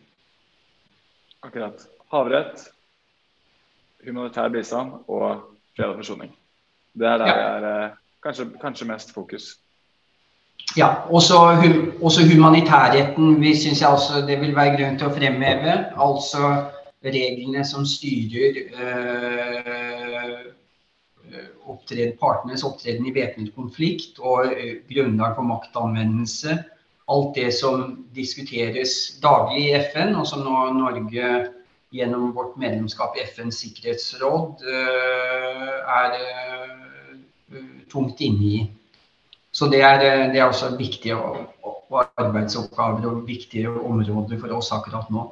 Akkurat. 1.47 1.83
Havrett, 2.15 2.69
humanitær 4.07 4.53
bistand 4.55 5.01
og 5.11 5.43
fred 5.75 5.91
og 5.91 6.01
forsoning. 6.01 6.33
Det 6.97 7.09
er 7.11 7.19
der 7.19 7.31
ja. 7.33 7.47
er 7.57 7.69
eh, 7.71 7.97
kanskje, 8.23 8.47
kanskje, 8.63 8.89
mest 8.89 9.13
fokus. 9.15 9.57
Ja, 10.77 10.89
også, 11.11 11.37
også 12.01 12.25
humanitærretten 12.27 13.41
vi 13.41 13.55
synes 13.57 13.81
jeg 13.81 13.89
også 13.89 14.25
det 14.27 14.41
vil 14.41 14.57
være 14.57 14.77
grunn 14.79 14.99
til 14.99 15.11
å 15.11 15.15
fremheve. 15.15 15.77
Altså 15.97 16.55
reglene 17.05 17.65
som 17.67 17.87
styrer 17.87 18.63
øh, 18.73 19.86
opptreden, 21.67 22.17
partenes 22.21 22.65
opptreden 22.65 23.07
i 23.07 23.15
væpnet 23.15 23.55
konflikt 23.55 24.19
og 24.19 24.47
øh, 24.53 24.79
grunnlag 24.91 25.37
for 25.37 25.43
maktanvendelse. 25.43 26.59
Alt 27.09 27.37
det 27.37 27.53
som 27.55 28.07
diskuteres 28.15 29.19
daglig 29.23 29.69
i 29.69 29.77
FN, 29.93 30.15
og 30.19 30.27
som 30.27 30.43
nå 30.43 30.73
Norge 30.75 31.53
gjennom 31.95 32.33
vårt 32.35 32.57
medlemskap 32.59 33.15
i 33.17 33.27
FNs 33.29 33.61
sikkerhetsråd 33.63 34.65
øh, 34.67 35.77
er 36.01 36.19
tungt 37.91 38.21
inne 38.21 38.45
i. 38.45 38.59
Så 39.57 39.67
det 39.73 39.81
er, 39.81 40.03
eh, 40.05 40.33
det 40.33 40.41
er 40.41 40.45
også 40.45 40.77
viktige 40.77 41.17
arbeidsoppgaver 42.17 43.07
og 43.07 43.29
viktige 43.29 43.71
områder 43.71 44.41
for 44.41 44.53
oss 44.59 44.73
akkurat 44.73 45.11
nå. 45.11 45.23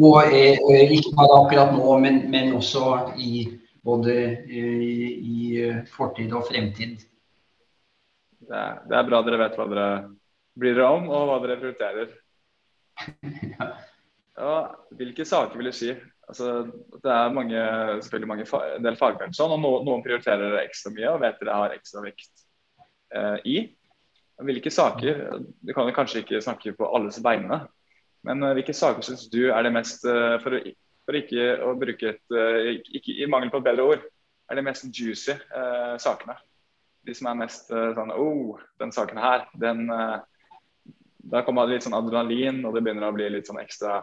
Og 0.00 0.22
eh, 0.24 0.92
ikke 0.96 1.12
bare 1.16 1.40
akkurat 1.42 1.74
nå, 1.76 1.98
men, 1.98 2.30
men 2.30 2.54
også 2.56 3.12
i 3.18 3.48
både 3.82 4.14
i, 4.46 4.62
i, 5.12 5.38
fortid 5.90 6.32
og 6.36 6.46
fremtid. 6.48 7.02
Det 8.42 8.58
er, 8.58 8.82
det 8.88 8.98
er, 8.98 9.08
bra 9.08 9.22
dere 9.26 9.40
vet 9.42 9.58
hva 9.58 9.66
dere 9.70 9.88
bryr 10.58 10.76
dere 10.76 10.90
om, 10.98 11.08
og 11.10 11.28
hva 11.30 11.38
dere 11.42 11.58
prioriterer. 11.60 12.14
ja, 14.38 14.56
hvilke 14.98 15.26
saker 15.26 15.58
vil 15.58 15.72
du 15.72 15.76
si 15.76 15.94
Altså, 16.30 16.62
det 17.02 17.10
er 17.10 17.32
mange, 17.34 17.58
selvfølgelig 18.00 18.28
mange, 18.30 18.44
en 18.76 18.84
del 18.86 18.96
fagfelt 18.96 19.34
sånn, 19.36 19.52
og 19.52 19.58
noen, 19.60 19.82
noen 19.84 20.04
prioriterer 20.04 20.54
ekstra 20.62 20.92
mye 20.94 21.10
og 21.10 21.18
vet 21.20 21.40
dere 21.42 21.56
har 21.58 21.74
ekstra 21.74 22.04
vekt 22.04 22.44
eh, 23.12 23.38
i. 23.50 23.56
Hvilke 24.46 24.70
saker 24.72 25.18
Du 25.60 25.72
kan 25.74 25.90
jo 25.90 25.96
kanskje 25.96 26.22
ikke 26.22 26.40
snakke 26.40 26.72
på 26.78 26.88
alles 26.94 27.18
vegne, 27.26 27.58
men 28.24 28.46
eh, 28.46 28.54
hvilke 28.56 28.72
saker 28.72 29.04
syns 29.04 29.26
du 29.34 29.50
er 29.50 29.66
det 29.66 29.74
mest 29.74 30.06
for 30.06 30.46
for, 30.46 30.60
for, 31.06 31.18
ikke 31.18 31.46
å 31.66 31.74
bruke 31.78 32.14
et 32.14 32.36
eh, 32.36 32.72
ikke, 32.98 33.16
I 33.24 33.28
mangel 33.30 33.52
på 33.52 33.60
et 33.62 33.68
bedre 33.70 33.86
ord, 33.94 34.08
er 34.50 34.58
de 34.58 34.64
mest 34.66 34.88
juicy 34.88 35.34
eh, 35.34 35.94
sakene? 36.02 36.36
De 37.02 37.14
som 37.18 37.30
er 37.30 37.40
mest 37.40 37.72
eh, 37.74 37.92
sånn 37.96 38.14
Oh, 38.14 38.60
den 38.82 38.94
saken 38.94 39.20
her, 39.22 39.46
den 39.58 39.88
Da 41.32 41.44
kommer 41.46 41.66
det 41.66 41.78
litt 41.78 41.84
sånn 41.86 41.94
adrenalin, 41.94 42.64
og 42.66 42.74
det 42.74 42.82
begynner 42.82 43.06
å 43.08 43.14
bli 43.14 43.28
litt 43.30 43.46
sånn 43.46 43.60
ekstra 43.62 44.00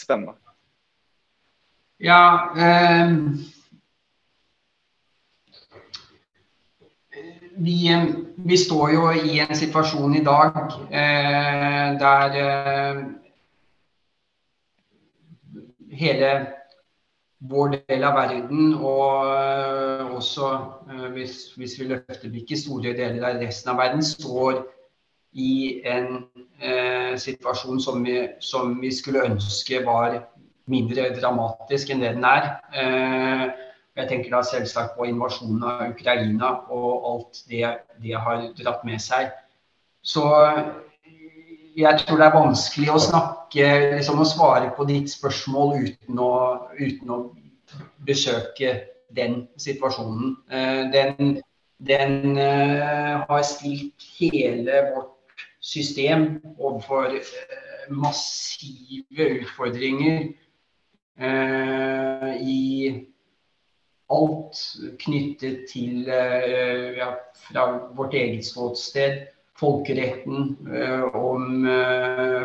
spennende. 0.00 0.34
Ja 2.02 2.50
eh, 2.56 3.14
vi, 7.58 8.06
vi, 8.36 8.56
står 8.56 8.92
jo 8.94 9.06
i 9.12 9.40
en 9.42 9.56
situasjon 9.56 10.14
i 10.16 10.24
dag 10.24 10.58
eh, 10.90 11.96
der 11.98 12.36
eh, 12.42 13.00
hele 15.98 16.32
vår 17.50 17.76
del 17.76 18.02
av 18.06 18.16
verden, 18.18 18.72
og 18.74 19.28
eh, 19.30 20.08
også 20.16 20.48
eh, 20.90 21.06
hvis, 21.14 21.36
hvis, 21.58 21.76
vi 21.78 21.86
løfter 21.92 22.32
blikket, 22.32 22.64
store 22.64 22.96
deler 22.98 23.28
av 23.28 23.38
resten 23.42 23.70
av 23.72 23.78
verden, 23.78 24.02
står 24.02 24.64
i 25.38 25.82
en 25.86 26.24
eh, 26.58 27.14
situasjon 27.20 27.80
som 27.80 28.02
vi, 28.02 28.18
som 28.42 28.74
vi 28.80 28.90
skulle 28.94 29.26
ønske 29.28 29.84
var 29.86 30.18
mindre 30.68 31.12
dramatisk 31.16 31.92
enn 31.92 32.02
det 32.02 32.14
den 32.16 32.26
er. 32.26 32.50
Eh, 32.74 33.46
jeg 33.98 34.10
tenker 34.10 34.34
da 34.34 34.42
selvsagt 34.46 34.96
på 34.98 35.08
invasjonen 35.10 35.64
av 35.66 35.86
Ukraina 35.92 36.52
og 36.74 37.06
alt 37.12 37.40
det 37.50 37.64
det 38.02 38.14
har 38.14 38.44
dratt 38.58 38.84
med 38.86 39.02
seg. 39.02 39.32
Så 40.02 40.24
jeg 41.78 42.00
tror 42.02 42.20
det 42.20 42.26
er 42.26 42.36
vanskelig 42.36 42.90
å 42.92 43.02
snakke 43.02 43.68
liksom, 43.96 44.22
å 44.22 44.28
svare 44.28 44.72
på 44.76 44.86
ditt 44.88 45.10
spørsmål 45.12 45.76
uten 45.84 46.22
å, 46.22 46.32
uten 46.78 47.14
å 47.14 47.18
besøke 48.06 48.74
den 49.14 49.46
situasjonen. 49.60 50.34
Eh, 50.52 50.82
den, 50.92 51.38
den 51.78 52.36
uh, 52.36 53.24
har 53.28 53.46
stilt 53.46 54.04
hele 54.18 54.82
vårt 54.90 55.46
system 55.64 56.28
overfor 56.58 57.14
uh, 57.14 57.88
massive 57.88 59.30
utfordringer 59.38 60.28
Eh, 61.18 62.34
i 62.46 63.06
alt 64.14 64.60
knyttet 65.02 65.64
til 65.66 66.06
eh, 66.06 66.94
ja, 66.94 67.08
fra 67.48 67.64
vårt 67.98 68.14
eget 68.14 68.46
ståsted. 68.46 69.26
Folkeretten, 69.58 70.54
eh, 70.70 71.04
om 71.18 71.66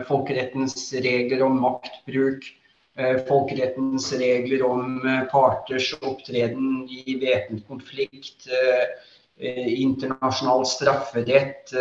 folkerettens 0.09 0.75
regler 1.05 1.43
om 1.45 1.59
maktbruk. 1.61 2.45
Folkerettens 3.27 4.11
regler 4.21 4.61
om 4.67 4.99
parters 5.31 5.87
opptreden 6.05 6.83
i 6.85 7.15
væpnet 7.17 7.63
konflikt. 7.65 8.45
Internasjonal 9.41 10.61
strafferett 10.69 11.73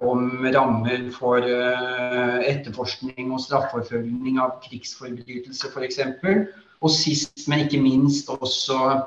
om 0.00 0.40
rammer 0.56 1.04
for 1.18 1.44
etterforskning 1.44 3.28
og 3.28 3.44
straffeforfølgning 3.44 4.40
av 4.40 4.56
krigsforbrytelser 4.64 5.76
f.eks. 5.76 6.00
Og 6.84 6.92
sist, 6.92 7.46
men 7.48 7.64
ikke 7.64 7.80
minst 7.80 8.28
også 8.32 8.78
eh, 8.90 9.04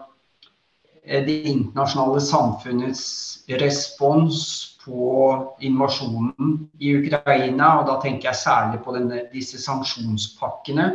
det 1.08 1.36
internasjonale 1.48 2.22
samfunnets 2.22 3.04
respons 3.48 4.42
på 4.88 5.56
invasjonen 5.60 6.70
i 6.80 6.96
Ukraina. 6.98 7.70
Og 7.80 7.88
da 7.90 7.98
tenker 8.04 8.30
jeg 8.30 8.42
særlig 8.42 8.82
på 8.84 8.96
denne, 8.96 9.22
disse 9.34 9.60
sanksjonspakkene 9.62 10.90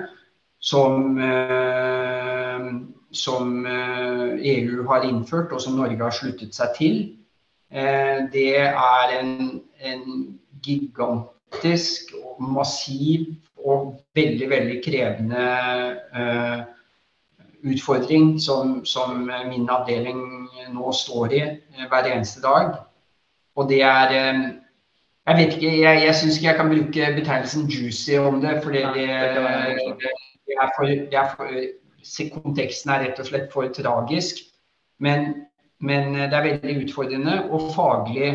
som, 0.63 1.19
eh, 1.19 2.69
som 3.11 3.67
EU 3.67 4.79
eh, 4.79 4.85
e 4.85 4.89
har 4.89 5.09
innført, 5.09 5.53
og 5.53 5.61
som 5.61 5.77
Norge 5.77 6.01
har 6.03 6.15
sluttet 6.15 6.55
seg 6.55 6.77
til. 6.79 7.01
Eh, 7.71 8.29
det 8.33 8.57
er 8.61 9.17
en, 9.19 9.61
en 9.81 10.05
gigantisk 10.63 12.15
massiv 12.39 13.33
og 13.63 13.99
veldig, 14.17 14.49
veldig 14.51 14.79
krevende 14.85 15.43
utfordring 17.63 18.41
som, 18.41 18.85
som, 18.85 19.31
min 19.49 19.69
avdeling 19.71 20.49
nå 20.73 20.93
står 20.93 21.35
i 21.37 21.43
uh, 21.43 21.87
hver 21.89 22.11
eneste 22.13 22.43
dag. 22.43 22.75
Og 23.57 23.69
det 23.69 23.83
er, 23.83 24.35
um, 24.35 24.43
Jeg 25.27 25.39
vet 25.39 25.53
ikke, 25.55 25.81
jeg, 25.81 26.03
jeg 26.03 26.15
syns 26.19 26.37
ikke 26.37 26.49
jeg 26.49 26.59
kan 26.59 26.71
bruke 26.73 27.11
betegnelsen 27.15 27.69
juicy 27.71 28.17
om 28.19 28.41
det. 28.43 28.57
For 28.63 28.75
det, 28.75 28.83
det, 28.95 29.07
det, 29.07 30.57
er 30.59 30.73
for, 30.77 30.87
det 30.87 31.19
er 31.21 31.29
for, 31.37 32.41
konteksten 32.41 32.91
er 32.91 33.05
rett 33.05 33.21
og 33.23 33.29
slett 33.29 33.53
for 33.53 33.71
tragisk. 33.77 34.43
Men, 34.99 35.47
men 35.79 36.15
det 36.15 36.35
er 36.35 36.49
veldig 36.49 36.75
utfordrende 36.83 37.37
og 37.51 37.71
faglig 37.77 38.33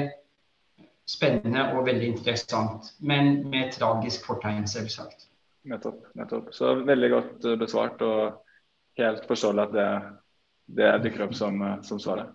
spennende 1.08 1.66
og 1.74 1.86
veldig 1.86 2.08
interessant. 2.08 2.92
Men 3.00 3.50
med 3.50 3.72
tragisk 3.76 4.26
fortegn, 4.28 4.68
selvsagt. 4.68 5.28
Nettopp. 5.68 6.04
nettopp. 6.16 6.52
Så 6.56 6.76
veldig 6.88 7.10
godt 7.12 7.46
eh, 7.46 7.58
besvart 7.60 8.02
og 8.02 8.38
helt 8.98 9.28
forståelig 9.30 9.64
at 9.68 9.76
det, 9.78 9.90
det 10.80 10.92
dukker 11.06 11.28
opp 11.28 11.38
som, 11.38 11.62
eh, 11.62 11.80
som 11.88 12.02
svaret. 12.02 12.34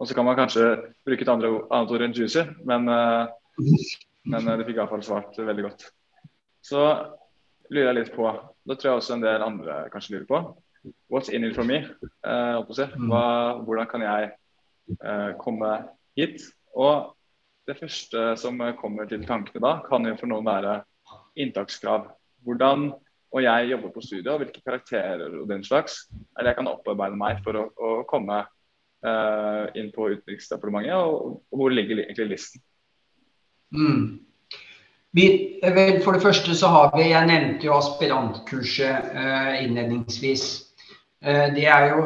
Og 0.00 0.08
så 0.08 0.16
kan 0.16 0.24
man 0.24 0.38
kanskje 0.38 0.64
bruke 1.04 1.26
et 1.26 1.32
andre, 1.32 1.50
annet 1.68 1.90
ord 1.92 2.04
enn 2.06 2.14
juicy, 2.16 2.46
men 2.64 2.88
uh, 2.88 3.28
men 4.22 4.48
eh, 4.48 4.58
det 4.58 4.66
fikk 4.68 4.80
iallfall 4.80 5.04
svart 5.04 5.38
veldig 5.38 5.66
godt. 5.68 5.86
Så 6.64 6.82
lurer 7.70 7.90
jeg 7.90 7.98
litt 8.00 8.12
på, 8.14 8.26
da 8.66 8.76
tror 8.76 8.90
jeg 8.90 9.02
også 9.02 9.16
en 9.16 9.24
del 9.24 9.46
andre 9.46 9.78
kanskje 9.92 10.16
lurer 10.16 10.28
på, 10.28 10.42
what's 11.12 11.32
in 11.32 11.46
it 11.46 11.56
for 11.56 11.66
me? 11.66 11.82
Uh, 12.26 12.60
Hva, 12.64 13.24
hvordan 13.64 13.88
kan 13.90 14.04
jeg 14.04 14.30
eh, 14.96 15.30
komme 15.40 15.72
hit? 16.18 16.44
Og 16.74 17.12
det 17.68 17.78
første 17.78 18.34
som 18.40 18.60
kommer 18.80 19.08
til 19.08 19.26
tankene 19.28 19.62
da, 19.62 19.74
kan 19.86 20.08
jo 20.08 20.16
for 20.18 20.30
noen 20.30 20.48
være 20.48 20.80
inntakskrav. 21.38 22.08
Hvordan 22.44 22.90
og 23.30 23.44
jeg 23.44 23.68
jobber 23.70 23.90
på 23.94 24.00
studiet, 24.02 24.32
og 24.32 24.38
hvilke 24.42 24.62
karakterer 24.66 25.38
og 25.40 25.48
den 25.48 25.64
slags 25.64 25.92
er 26.10 26.42
det 26.42 26.50
jeg 26.50 26.56
kan 26.58 26.72
opparbeide 26.72 27.16
meg 27.18 27.34
for 27.44 27.52
å, 27.60 27.62
å 27.78 28.04
komme 28.10 28.38
uh, 28.42 29.64
inn 29.78 29.90
på 29.94 30.08
Utenriksdepartementet, 30.16 30.96
og, 30.98 31.14
og 31.46 31.54
hvor 31.60 31.70
ligger 31.74 31.96
egentlig 32.02 32.28
listen? 32.32 32.60
Mm. 33.70 34.02
Vi, 35.14 35.24
vel, 35.62 36.02
for 36.02 36.12
det 36.14 36.22
første 36.22 36.54
så 36.58 36.66
har 36.70 36.90
vi 36.94 37.10
Jeg 37.10 37.26
nevnte 37.26 37.66
jo 37.66 37.78
aspirantkurset 37.78 38.96
uh, 39.14 39.62
innledningsvis. 39.62 40.44
Uh, 41.22 41.54
det 41.54 41.66
er 41.70 41.94
jo 41.94 42.00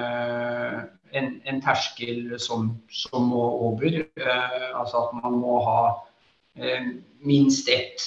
eh, 0.05 0.77
en, 1.19 1.31
en 1.49 1.59
terskel 1.65 2.37
som, 2.39 2.69
som, 2.93 3.27
må 3.33 3.43
over. 3.71 4.05
Eh, 4.05 4.69
altså 4.79 5.07
at 5.07 5.17
man 5.25 5.41
må 5.41 5.59
ha 5.67 5.81
minst 7.27 7.67
ett 7.73 8.05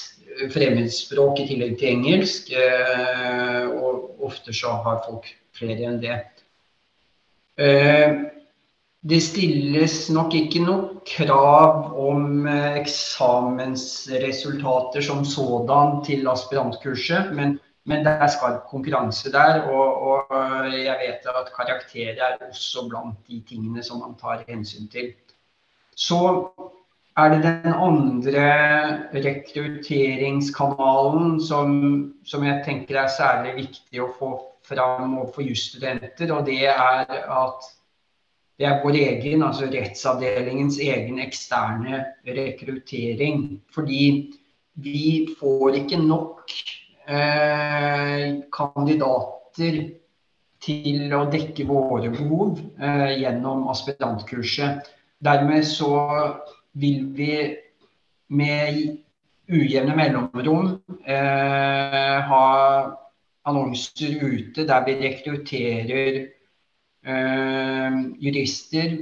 fremmedspråk 0.54 1.44
i 1.44 1.48
tillegg 1.50 1.78
til 1.80 1.96
engelsk. 1.96 2.52
og 3.74 4.26
ofte 4.28 4.54
så 4.54 4.76
har 4.86 5.02
folk 5.06 5.30
flere 5.58 5.88
enn 5.88 6.02
det. 6.04 6.18
Det 9.08 9.22
stilles 9.24 10.10
nok 10.12 10.34
ikke 10.36 10.60
noe 10.66 10.98
krav 11.08 11.94
om 12.02 12.48
eh, 12.50 12.78
eksamensresultater 12.82 15.02
som 15.06 15.26
sådan 15.26 16.04
til 16.08 16.28
aspirantkurset, 16.28 17.32
men, 17.38 17.60
men 17.88 18.04
det 18.04 18.12
er 18.18 18.28
skarp 18.34 18.64
konkurranse 18.72 19.32
der. 19.32 19.62
Og, 19.70 19.88
og, 20.10 20.20
jeg 20.74 20.98
vet 21.04 21.22
at 21.30 21.54
karakterer 21.56 22.16
er 22.18 22.38
også 22.50 22.80
blant 22.90 23.18
de 23.30 23.38
tingene 23.48 23.84
som 23.86 23.98
man 24.04 24.16
tar 24.20 24.38
hensyn 24.50 24.88
til. 24.92 25.08
Så 25.96 26.50
er 27.18 27.30
det 27.34 27.42
den 27.44 27.74
andre 27.74 28.48
rekrutteringskanalen 29.14 31.42
som, 31.42 32.14
som 32.26 32.44
jeg 32.46 32.64
tenker 32.66 32.96
er 33.02 33.08
særlig 33.10 33.56
viktig 33.64 34.02
å 34.04 34.14
få 34.20 34.40
fram 34.68 35.18
overfor 35.18 35.42
jusstudenter, 35.48 36.32
og 36.36 36.46
det 36.46 36.68
er 36.70 37.06
at 37.08 37.78
det 38.58 38.66
er 38.66 38.80
vår 38.82 38.96
egen, 38.98 39.44
altså 39.46 39.68
rettsavdelingens 39.70 40.80
egen 40.82 41.20
eksterne 41.22 42.00
rekruttering. 42.26 43.62
Fordi 43.74 44.34
vi 44.82 45.30
får 45.38 45.78
ikke 45.84 46.00
nok 46.02 46.42
eh, 47.06 48.42
kandidater 48.54 49.78
til 50.66 51.14
å 51.14 51.30
dekke 51.30 51.68
våre 51.70 52.10
behov 52.14 52.58
eh, 52.82 53.22
gjennom 53.22 53.70
aspirantkurset. 53.70 54.90
Dermed 55.22 55.66
så 55.70 55.94
vil 56.78 57.04
vi 57.18 57.34
med 58.30 58.80
ujevne 59.48 59.96
mellomrom 59.96 60.74
eh, 61.08 62.18
ha 62.30 62.48
annonser 63.48 64.18
ute 64.22 64.66
der 64.68 64.84
vi 64.86 64.98
rekrutterer 65.02 66.26
Eh, 67.08 67.92
jurister 68.20 68.98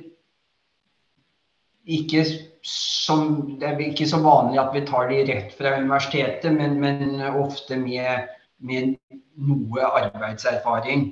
ikke 1.85 2.25
som, 2.61 3.57
Det 3.59 3.67
er 3.67 3.79
ikke 3.79 4.07
så 4.09 4.19
vanlig 4.21 4.59
at 4.61 4.73
vi 4.73 4.81
tar 4.85 5.09
de 5.09 5.21
rett 5.25 5.53
fra 5.57 5.75
universitetet, 5.79 6.53
men, 6.53 6.79
men 6.81 7.21
ofte 7.21 7.77
med, 7.77 8.29
med, 8.57 8.95
noe 9.37 9.85
arbeidserfaring. 9.85 11.07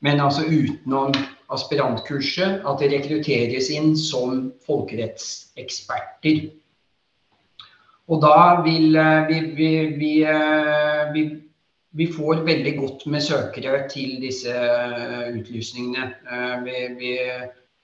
Men 0.00 0.20
altså 0.20 0.44
utenom 0.44 1.14
aspirantkurset, 1.54 2.62
at 2.66 2.80
det 2.82 2.92
rekrutteres 2.92 3.70
inn 3.72 3.94
som 3.96 4.48
folkerettseksperter. 4.66 6.48
Og 8.08 8.22
da 8.24 8.62
vil 8.64 8.96
eh, 8.96 9.28
vi, 9.28 9.42
vi, 9.56 9.70
vi, 10.00 10.14
eh, 10.24 11.04
vi 11.12 11.28
vi 11.98 12.06
får 12.12 12.44
veldig 12.44 12.72
godt 12.78 13.06
med 13.10 13.22
søkere 13.24 13.88
til 13.90 14.20
disse 14.22 14.52
eh, 14.52 15.32
utlysningene. 15.34 16.12
Vi, 16.62 16.76
vi, 17.00 17.12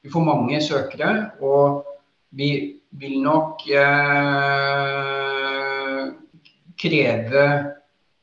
vi 0.05 0.11
får 0.13 0.25
mange 0.29 0.61
søkere, 0.63 1.31
og 1.41 1.87
vi 2.31 2.51
vil 3.01 3.23
nok 3.23 3.65
eh, 3.71 4.55
kreve 6.79 7.74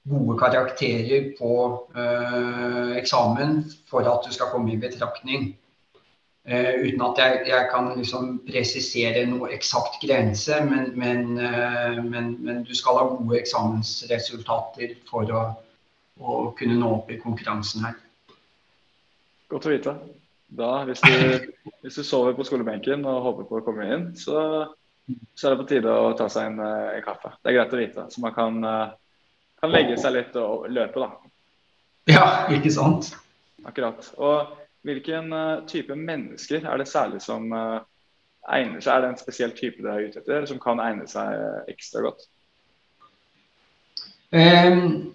gode 0.10 0.38
karakterer 0.40 1.32
på 1.38 1.54
eh, 1.96 2.94
eksamen 2.98 3.60
for 3.90 4.08
at 4.10 4.26
du 4.26 4.34
skal 4.34 4.50
komme 4.54 4.74
i 4.74 4.80
betraktning. 4.82 5.52
Eh, 6.46 6.74
uten 6.82 7.04
at 7.06 7.20
jeg, 7.22 7.42
jeg 7.52 7.68
kan 7.70 7.92
liksom 7.98 8.40
presisere 8.48 9.28
noe 9.30 9.52
eksakt 9.54 10.00
grense, 10.02 10.58
men, 10.66 10.90
men, 10.98 11.36
eh, 11.38 12.00
men, 12.02 12.34
men, 12.42 12.64
du 12.66 12.74
skal 12.74 12.98
ha 12.98 13.10
gode 13.12 13.44
eksamensresultater 13.44 14.98
for 15.10 15.30
å 15.30 15.44
å 16.22 16.42
kunne 16.58 16.78
nå 16.80 16.90
opp 17.00 17.12
i 17.12 17.20
konkurransen 17.22 17.86
her. 17.88 17.98
Godt 19.52 19.68
å 19.68 19.74
vite. 19.74 19.96
Da, 20.52 20.72
hvis 20.88 21.02
du, 21.04 21.48
hvis 21.84 21.98
du, 21.98 22.04
sover 22.04 22.36
på 22.36 22.46
skolebenken 22.48 23.06
og 23.08 23.24
håper 23.28 23.48
på 23.48 23.60
å 23.60 23.66
komme 23.66 23.88
inn, 23.88 24.08
så, 24.20 24.68
så 25.36 25.48
er 25.48 25.54
det 25.54 25.62
på 25.62 25.70
tide 25.70 25.94
å 25.96 26.12
ta 26.20 26.28
seg 26.32 26.52
en, 26.52 26.60
eh, 26.66 26.98
en, 26.98 27.06
kaffe. 27.06 27.34
Det 27.40 27.52
er 27.52 27.58
greit 27.60 27.76
å 27.76 27.80
vite, 27.80 28.08
så 28.12 28.24
man 28.24 28.36
kan, 28.36 28.60
eh, 28.68 28.98
kan 29.62 29.72
legge 29.72 29.98
seg 30.02 30.14
litt 30.16 30.36
og 30.42 30.66
løpe, 30.74 31.00
da. 31.04 31.10
Ja, 32.10 32.48
ikke 32.54 32.72
sant. 32.74 33.12
Akkurat. 33.68 34.14
Og 34.18 34.38
hvilken 34.88 35.34
uh, 35.34 35.66
type 35.70 35.96
mennesker 35.96 36.66
er 36.66 36.78
det 36.82 36.88
særlig 36.90 37.22
som 37.22 37.54
uh, 37.54 37.80
egner 38.50 38.82
seg? 38.82 38.96
Er 38.96 39.02
det 39.04 39.10
en 39.12 39.22
spesiell 39.22 39.52
type 39.58 39.82
du 39.84 39.88
er 39.92 40.02
ute 40.08 40.20
etter, 40.24 40.46
som 40.50 40.60
kan 40.62 40.80
egne 40.82 41.08
seg 41.10 41.28
uh, 41.38 41.62
ekstra 41.70 42.00
godt? 42.08 42.22
Um, 44.34 45.14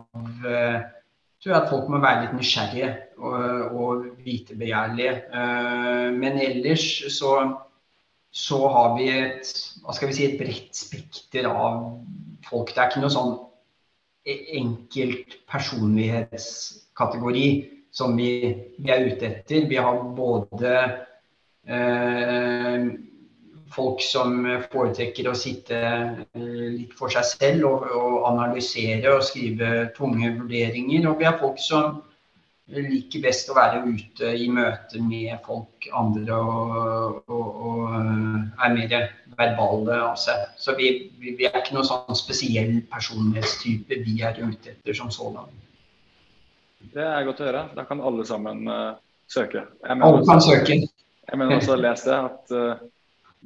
tror 1.45 1.53
jeg 1.53 1.61
at 1.61 1.69
folk 1.69 1.89
må 1.93 1.99
være 2.01 2.23
litt 2.23 2.31
nysgjerrige 2.33 2.87
og, 3.21 3.75
og 3.77 4.05
vitebegjærlige. 4.25 5.11
Uh, 5.29 6.09
men 6.17 6.39
ellers 6.41 6.85
så, 7.13 7.35
så 8.33 8.57
har 8.73 8.95
vi 8.97 9.05
et, 9.13 9.51
hva 9.85 9.93
skal 9.93 10.09
vi 10.09 10.15
si, 10.17 10.25
et 10.25 10.39
bredt 10.41 10.73
spekter 10.73 11.45
av 11.51 12.01
folk. 12.49 12.73
Det 12.73 12.81
er 12.81 12.89
ikke 12.89 13.03
noe 13.05 13.13
sånn 13.13 13.35
enkelt 14.57 15.37
personlighetskategori 15.53 17.47
som 17.93 18.17
vi, 18.17 18.29
vi 18.81 18.89
er 18.89 19.05
ute 19.05 19.29
etter. 19.29 19.69
Vi 19.69 19.77
har 19.77 20.01
både 20.17 20.73
eh, 21.69 22.89
folk 23.73 24.01
som 24.03 24.43
foretrekker 24.71 25.29
å 25.29 25.37
sitte 25.37 25.77
eh, 25.77 26.65
litt 26.75 26.93
for 26.97 27.13
seg 27.13 27.25
selv 27.27 27.69
og, 27.69 27.87
og, 27.89 28.17
analysere 28.29 29.15
og 29.15 29.23
skrive 29.25 29.87
tunge 29.97 30.33
vurderinger. 30.37 31.07
Og 31.09 31.19
vi 31.21 31.27
har 31.27 31.39
folk 31.41 31.61
som 31.61 32.01
liker 32.73 33.21
best 33.21 33.49
å 33.51 33.57
være 33.57 33.83
ute 33.85 34.31
i 34.41 34.47
møte 34.49 35.01
med 35.05 35.35
folk 35.45 35.85
andre 35.93 36.37
og, 36.39 37.19
og, 37.29 37.59
og 37.69 37.91
er 37.93 38.73
mer 38.73 38.95
verbale 39.37 39.99
av 40.07 40.15
seg. 40.19 40.47
Så 40.57 40.73
vi, 40.79 40.89
vi, 41.21 41.35
er 41.45 41.59
ikke 41.61 41.77
noen 41.77 41.87
sånn 41.89 42.17
spesiell 42.17 42.79
personlighetstype 42.91 44.01
vi 44.05 44.17
er 44.25 44.39
ute 44.41 44.73
etter 44.73 44.97
som 44.97 45.13
sådan. 45.13 45.53
Det 46.95 47.05
er 47.05 47.25
godt 47.27 47.41
å 47.41 47.49
høre. 47.49 47.63
Da 47.77 47.85
kan 47.85 48.01
alle 48.01 48.25
sammen 48.25 48.65
uh, 48.69 48.97
søke. 49.29 49.65
alle 49.85 50.25
kan 50.25 50.35
også, 50.37 50.49
søke. 50.49 50.81
Jeg 51.25 51.41
mener 51.41 51.59
også 51.59 51.75
å 51.75 51.81
lese 51.81 52.17
at 52.17 52.53
uh, 52.55 52.83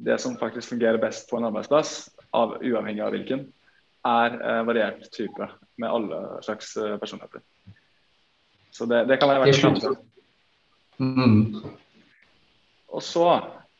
det 0.05 0.17
som 0.23 0.38
faktisk 0.39 0.73
fungerer 0.73 0.99
best 1.01 1.29
på 1.29 1.38
en 1.38 1.47
arbeidsplass, 1.49 2.09
av, 2.35 2.57
uavhengig 2.62 3.03
av 3.03 3.13
hvilken, 3.15 3.47
er 4.07 4.38
uh, 4.39 4.62
variert 4.67 5.09
type 5.15 5.49
med 5.79 5.89
alle 5.89 6.21
slags 6.45 6.73
personligheter. 7.01 7.43
Så 8.71 8.85
det, 8.85 9.05
det 9.09 9.17
kan 9.19 9.31
være 9.31 9.43
verdt 9.43 9.59
å 9.59 9.69
kanskje. 9.69 9.93
med 10.99 11.62
Og 12.89 13.03
så, 13.03 13.25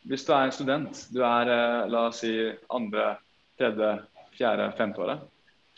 hvis 0.08 0.26
du 0.26 0.32
er 0.34 0.48
en 0.48 0.56
student, 0.56 1.02
du 1.14 1.22
er 1.26 1.50
eh, 1.52 1.90
la 1.92 2.06
oss 2.10 2.22
si 2.24 2.34
andre, 2.74 3.16
tredje, 3.60 3.92
fjerde, 4.38 4.70
femte 4.78 5.02
året, 5.04 5.26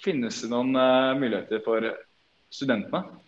finnes 0.02 0.42
det 0.44 0.50
noen 0.52 0.76
uh, 0.76 1.14
muligheter 1.18 1.62
for 1.66 1.86
studentene? 2.52 3.21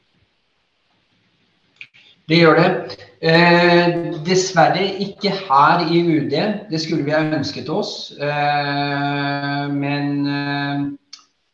Det 2.30 2.40
gjør 2.40 2.60
det. 2.60 2.98
Eh, 3.24 3.96
dessverre 4.24 4.84
ikke 5.04 5.32
her 5.32 5.84
i 5.92 6.02
UD. 6.08 6.36
Det 6.72 6.82
skulle 6.82 7.04
vi 7.04 7.16
ha 7.16 7.24
ønsket 7.24 7.70
oss. 7.70 8.14
Eh, 8.16 9.66
men 9.72 10.28
eh, 10.28 10.86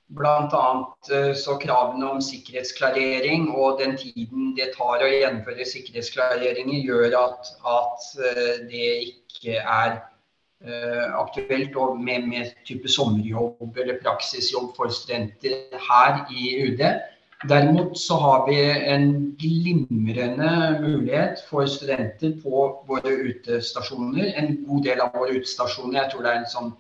Bl.a. 0.09 0.67
Eh, 1.13 1.33
så 1.37 1.57
kravene 1.61 2.09
om 2.09 2.21
sikkerhetsklarering 2.21 3.49
og 3.53 3.81
den 3.81 3.97
tiden 3.97 4.53
det 4.57 4.71
tar 4.77 5.03
å 5.05 5.09
gjennomføre 5.09 5.67
sikkerhetsklareringer, 5.69 6.81
gjør 6.81 7.17
at, 7.19 7.51
at 7.73 8.07
eh, 8.29 8.55
det 8.71 8.87
ikke 9.11 9.59
er 9.61 9.99
uh, 10.65 11.05
aktuelt 11.21 11.77
med, 12.01 12.25
med 12.27 12.49
type 12.67 12.89
sommerjobb 12.91 13.77
eller 13.79 14.01
praksisjobb 14.01 14.73
for 14.75 14.91
studenter 14.91 15.77
her 15.85 16.25
i 16.35 16.49
UD. 16.65 16.83
Derimot 17.47 17.97
så 17.97 18.17
har 18.19 18.47
vi 18.49 18.57
en 18.91 19.35
glimrende 19.39 20.79
mulighet 20.81 21.39
for 21.47 21.65
studenter 21.71 22.33
på 22.43 22.63
våre 22.87 23.13
utestasjoner. 23.29 24.33
En 24.35 24.57
god 24.67 24.83
del 24.83 24.99
av 24.99 25.13
våre 25.15 25.37
utestasjoner, 25.37 26.01
jeg 26.01 26.11
tror 26.11 26.25
det 26.25 26.33
er 26.33 26.41
en 26.41 26.51
sånn 26.51 26.73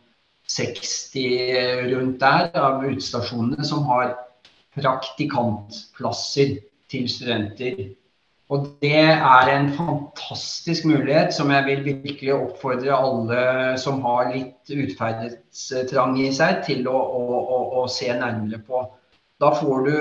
60 0.49 1.93
rundt 1.93 2.19
der 2.19 2.49
av 2.59 2.83
utestasjonene 2.83 3.63
som 3.69 3.85
har 3.87 4.17
praktikantplasser 4.75 6.57
til 6.91 7.07
studenter. 7.07 7.79
Og 8.49 8.65
det 8.81 9.05
er 9.13 9.51
en 9.53 9.69
fantastisk 9.77 10.87
mulighet 10.89 11.35
som 11.35 11.51
jeg 11.53 11.67
vil 11.67 11.83
virkelig 11.85 12.33
oppfordre 12.33 12.95
alle 12.97 13.41
som 13.77 14.01
har 14.01 14.31
litt 14.33 14.73
utferdstrang 14.73 16.17
i 16.17 16.31
seg, 16.33 16.63
til 16.65 16.89
å, 16.89 16.97
å, 16.97 17.23
å, 17.39 17.59
å, 17.79 17.85
se 17.93 18.09
nærmere 18.09 18.57
på. 18.65 18.81
Da 19.39 19.53
får 19.55 19.85
du 19.85 19.95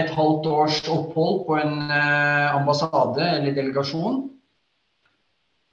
et 0.00 0.12
halvt 0.16 0.50
års 0.50 0.82
opphold 0.88 1.44
på 1.46 1.60
en 1.60 1.78
eh, 1.86 2.56
ambassade 2.56 3.24
eller 3.36 3.56
delegasjon 3.56 4.26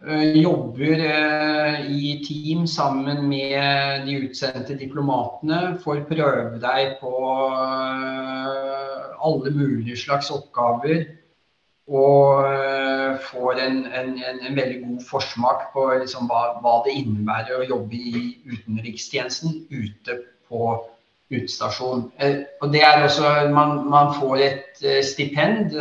Eh, 0.06 0.38
jobber 0.38 1.00
eh, 1.00 1.92
i 1.92 2.24
team 2.28 2.68
sammen 2.68 3.30
med 3.30 4.06
de 4.06 4.14
utsendte 4.28 4.76
diplomatene. 4.78 5.78
Får 5.82 6.04
prøve 6.10 6.60
deg 6.62 7.00
på 7.02 7.14
alle 9.28 9.54
mulige 9.56 9.98
slags 9.98 10.30
oppgaver. 10.32 11.08
Og 11.88 12.44
får 13.32 13.60
en, 13.64 13.78
en, 13.88 14.10
en, 14.20 14.40
en 14.44 14.56
veldig 14.60 14.82
god 14.84 15.04
forsmak 15.08 15.70
på 15.74 15.86
liksom 16.02 16.28
hva, 16.28 16.60
hva, 16.62 16.82
det 16.86 16.98
innebærer 17.00 17.62
å 17.62 17.68
jobbe 17.70 17.96
i 17.96 18.24
utenrikstjenesten 18.52 19.64
ute 19.72 20.18
på 20.50 20.74
utestasjon. 21.34 22.08
Og 22.62 22.74
det 22.74 22.82
er 22.88 23.04
også, 23.04 23.32
man, 23.52 23.82
man 23.90 24.14
får 24.16 24.44
et 24.46 24.82
stipend 25.06 25.76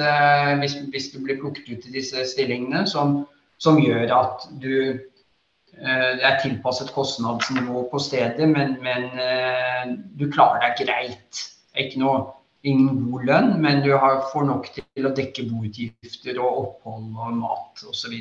hvis, 0.58 0.74
hvis, 0.90 1.08
du 1.14 1.20
blir 1.22 1.38
plukket 1.40 1.70
ut 1.70 1.86
i 1.86 1.96
disse 2.00 2.24
stillingene. 2.32 2.86
som 2.90 3.26
som 3.58 3.78
gjør 3.80 4.12
at 4.16 4.48
du 4.60 4.72
eh, 4.92 6.10
det 6.16 6.24
er 6.24 6.40
tilpasset 6.42 6.92
kostnadsnivå 6.94 7.86
på 7.90 8.00
stedet, 8.02 8.48
men, 8.48 8.76
men 8.84 9.08
eh, 9.20 9.94
du 10.18 10.28
klarer 10.32 10.66
deg 10.66 10.86
greit. 10.86 11.44
Ikke 11.76 12.00
noe, 12.00 12.24
ingen 12.66 13.06
god 13.06 13.28
lønn, 13.28 13.50
men 13.62 13.82
du 13.84 13.92
har, 13.94 14.24
får 14.32 14.46
nok 14.48 14.68
til 14.74 15.06
å 15.08 15.14
dekke 15.16 15.46
boutgifter 15.50 16.40
og 16.40 16.60
opphold 16.64 17.08
og 17.14 17.40
mat 17.40 17.86
osv. 17.88 18.16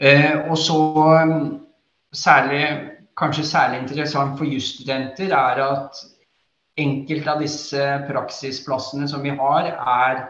Eh, 0.00 0.34
og 0.48 0.56
så 0.60 0.80
særlig, 2.16 2.64
kanskje 3.16 3.46
særlig 3.48 3.84
interessant 3.84 4.36
for 4.40 4.48
jusstudenter 4.48 5.32
er 5.36 5.62
at 5.64 6.04
enkelte 6.76 7.32
av 7.32 7.42
disse 7.44 7.84
praksisplassene 8.08 9.08
som 9.08 9.22
vi 9.24 9.32
har, 9.36 9.70
er 9.72 10.26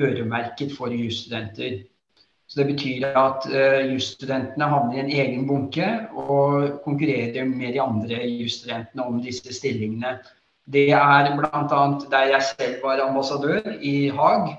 øremerket 0.00 0.72
for 0.76 0.92
jusstudenter. 0.92 1.82
Så 2.48 2.60
Det 2.60 2.66
betyr 2.66 3.06
at 3.16 3.46
uh, 3.48 3.92
jusstudentene 3.92 4.68
havner 4.68 4.98
i 4.98 5.02
en 5.02 5.10
egen 5.10 5.46
bunke 5.48 5.86
og 6.12 6.80
konkurrerer 6.84 7.44
med 7.48 7.72
de 7.72 7.80
andre 7.82 8.20
jusstudentene 8.28 9.04
om 9.04 9.22
disse 9.22 9.54
stillingene. 9.54 10.18
Det 10.64 10.90
er 10.92 11.32
bl.a. 11.36 11.80
der 12.10 12.30
jeg 12.32 12.42
selv 12.50 12.84
var 12.84 13.02
ambassadør, 13.04 13.74
i 13.80 14.08
Haag. 14.08 14.54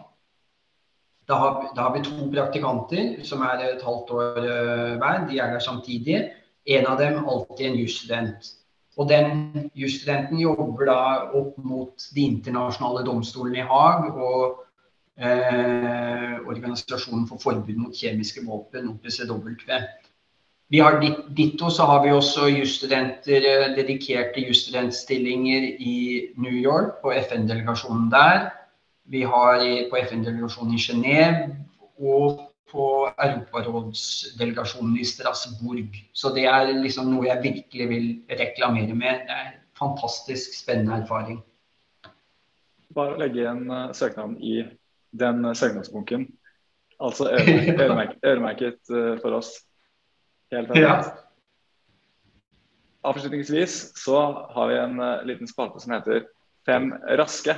Da 1.28 1.34
har, 1.42 1.72
da 1.76 1.82
har, 1.82 1.94
vi 1.96 2.04
to 2.06 2.28
praktikanter 2.30 3.24
som 3.26 3.42
er 3.42 3.64
et 3.64 3.86
halvt 3.86 4.12
år 4.14 4.42
uh, 4.42 4.98
hver. 5.02 5.26
De 5.30 5.40
er 5.40 5.54
der 5.54 5.60
samtidig. 5.60 6.20
En 6.66 6.86
av 6.90 7.00
dem 7.00 7.26
alltid 7.30 7.66
en 7.66 7.80
jusstudent. 7.80 8.52
Og 8.96 9.10
den 9.10 9.70
jusstudenten 9.76 10.40
jobber 10.40 10.88
da 10.88 11.00
opp 11.36 11.58
mot 11.60 12.08
de 12.16 12.30
internasjonale 12.30 13.04
domstolene 13.08 13.60
i 13.60 13.68
Haag 13.68 14.16
og 14.16 14.62
eh, 15.20 16.38
Organisasjonen 16.46 17.28
for 17.28 17.42
forbud 17.44 17.76
mot 17.76 17.96
kjemiske 17.96 18.46
våpen, 18.48 18.94
OPCW. 18.94 19.52
Vi 20.72 20.80
har 20.80 20.98
Ditto 21.38 21.70
så 21.70 21.86
har 21.86 22.04
vi 22.06 22.16
også 22.16 22.48
jusstudenter, 22.56 23.44
eh, 23.52 23.76
dedikerte 23.76 24.48
jusstudentstillinger 24.48 25.68
i 25.80 25.98
New 26.38 26.56
York, 26.56 27.02
på 27.04 27.12
FN-delegasjonen 27.12 28.10
der. 28.12 28.50
Vi 29.06 29.22
har 29.22 29.60
på 29.92 30.00
FN-delegasjonen 30.08 30.74
i 30.74 30.82
Genéve 30.82 31.56
og 32.00 32.45
på 32.71 32.86
Europarådsdelegasjonen 33.21 34.97
i 34.99 35.06
Strasbourg. 35.06 35.97
Så 36.13 36.32
det 36.36 36.45
er 36.49 36.71
liksom 36.73 37.12
noe 37.13 37.28
jeg 37.28 37.43
virkelig 37.43 37.89
vil 37.89 38.08
reklamere 38.39 38.95
med. 38.95 39.25
Det 39.28 39.36
er 39.36 39.51
en 39.51 39.60
fantastisk 39.78 40.56
spennende 40.58 41.04
erfaring. 41.04 41.41
Bare 42.95 43.15
å 43.15 43.19
legge 43.19 43.43
igjen 43.43 43.67
uh, 43.69 43.91
søknaden 43.95 44.38
i 44.39 44.63
den 45.15 45.45
søknadsbunken. 45.56 46.28
Altså 47.04 47.30
øremerket, 47.84 48.17
øremerket 48.23 48.82
uh, 48.93 49.13
for 49.21 49.38
oss. 49.41 49.54
Helt 50.54 50.71
perfekt. 50.71 50.88
Ja. 50.88 51.21
Avslutningsvis 53.06 53.93
så 54.01 54.17
har 54.56 54.71
vi 54.71 54.78
en 54.82 55.01
liten 55.30 55.49
spalte 55.49 55.78
som 55.84 55.93
heter 55.93 56.23
Fem 56.65 56.88
raske. 57.19 57.54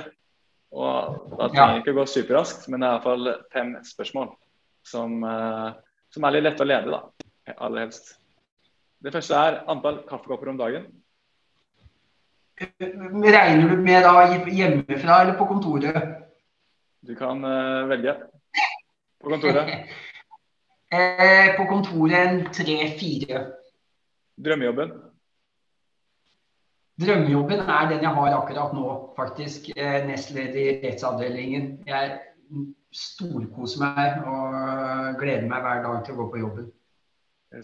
Og 0.76 1.30
Da 1.38 1.46
trenger 1.48 1.78
ja. 1.78 1.80
ikke 1.80 1.94
gå 1.96 2.04
superraskt, 2.04 2.66
men 2.68 2.82
det 2.82 2.90
er 2.90 2.98
iallfall 2.98 3.30
fem 3.54 3.70
spørsmål 3.88 4.34
som, 4.88 5.18
uh, 5.24 5.72
som, 6.12 6.24
er 6.24 6.36
litt 6.36 6.46
lette 6.48 6.64
å 6.64 6.68
lede, 6.68 6.94
da. 6.94 7.28
Aller 7.56 7.86
helst. 7.86 8.16
Det 8.98 9.12
første 9.14 9.38
er 9.38 9.60
antall 9.70 10.02
kaffekopper 10.08 10.50
om 10.52 10.58
dagen. 10.60 10.88
Regner 12.58 13.70
du 13.70 13.76
med 13.78 14.02
da 14.02 14.24
hjemmefra 14.50 15.22
eller 15.22 15.36
på 15.38 15.46
kontoret? 15.48 15.98
Du 17.06 17.14
kan 17.18 17.44
uh, 17.44 17.86
velge. 17.90 18.16
På 19.22 19.30
kontoret? 19.30 19.70
eh, 20.94 21.54
på 21.56 21.68
kontoret 21.70 22.18
en 22.18 22.40
tre-fire. 22.54 23.44
Drømmejobben? 24.38 24.96
Drømmejobben 26.98 27.62
er 27.62 27.92
den 27.92 28.02
jeg 28.02 28.14
har 28.14 28.34
akkurat 28.34 28.74
nå, 28.74 28.88
faktisk. 29.16 29.70
Nestleder 30.08 30.58
i 30.58 30.74
rettsavdelingen. 30.82 31.70
Jeg 31.86 32.18
storkoser 32.94 33.82
meg 33.82 34.22
og 34.24 35.18
gleder 35.20 35.48
meg 35.48 35.64
hver 35.64 35.82
dag 35.84 36.04
til 36.04 36.14
å 36.14 36.22
gå 36.22 36.28
på 36.32 36.40
jobben. 36.42 36.70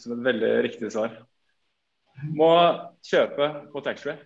Som 0.01 0.19
et 0.19 0.27
veldig 0.29 0.53
riktig 0.65 0.91
svar. 0.93 1.17
Må 2.37 2.51
kjøpe 3.05 3.49
på 3.73 3.83
taxfree. 3.85 4.19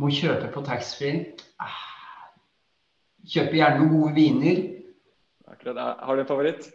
Må 0.00 0.10
kjøpe 0.14 0.50
på 0.54 0.62
taxfree. 0.66 1.24
Kjøpe 3.30 3.58
gjerne 3.58 3.80
noen 3.80 3.94
gode 3.94 4.14
viner. 4.16 4.60
Akkurat. 5.50 5.80
Har 6.04 6.16
du 6.16 6.22
en 6.22 6.30
favoritt? 6.30 6.70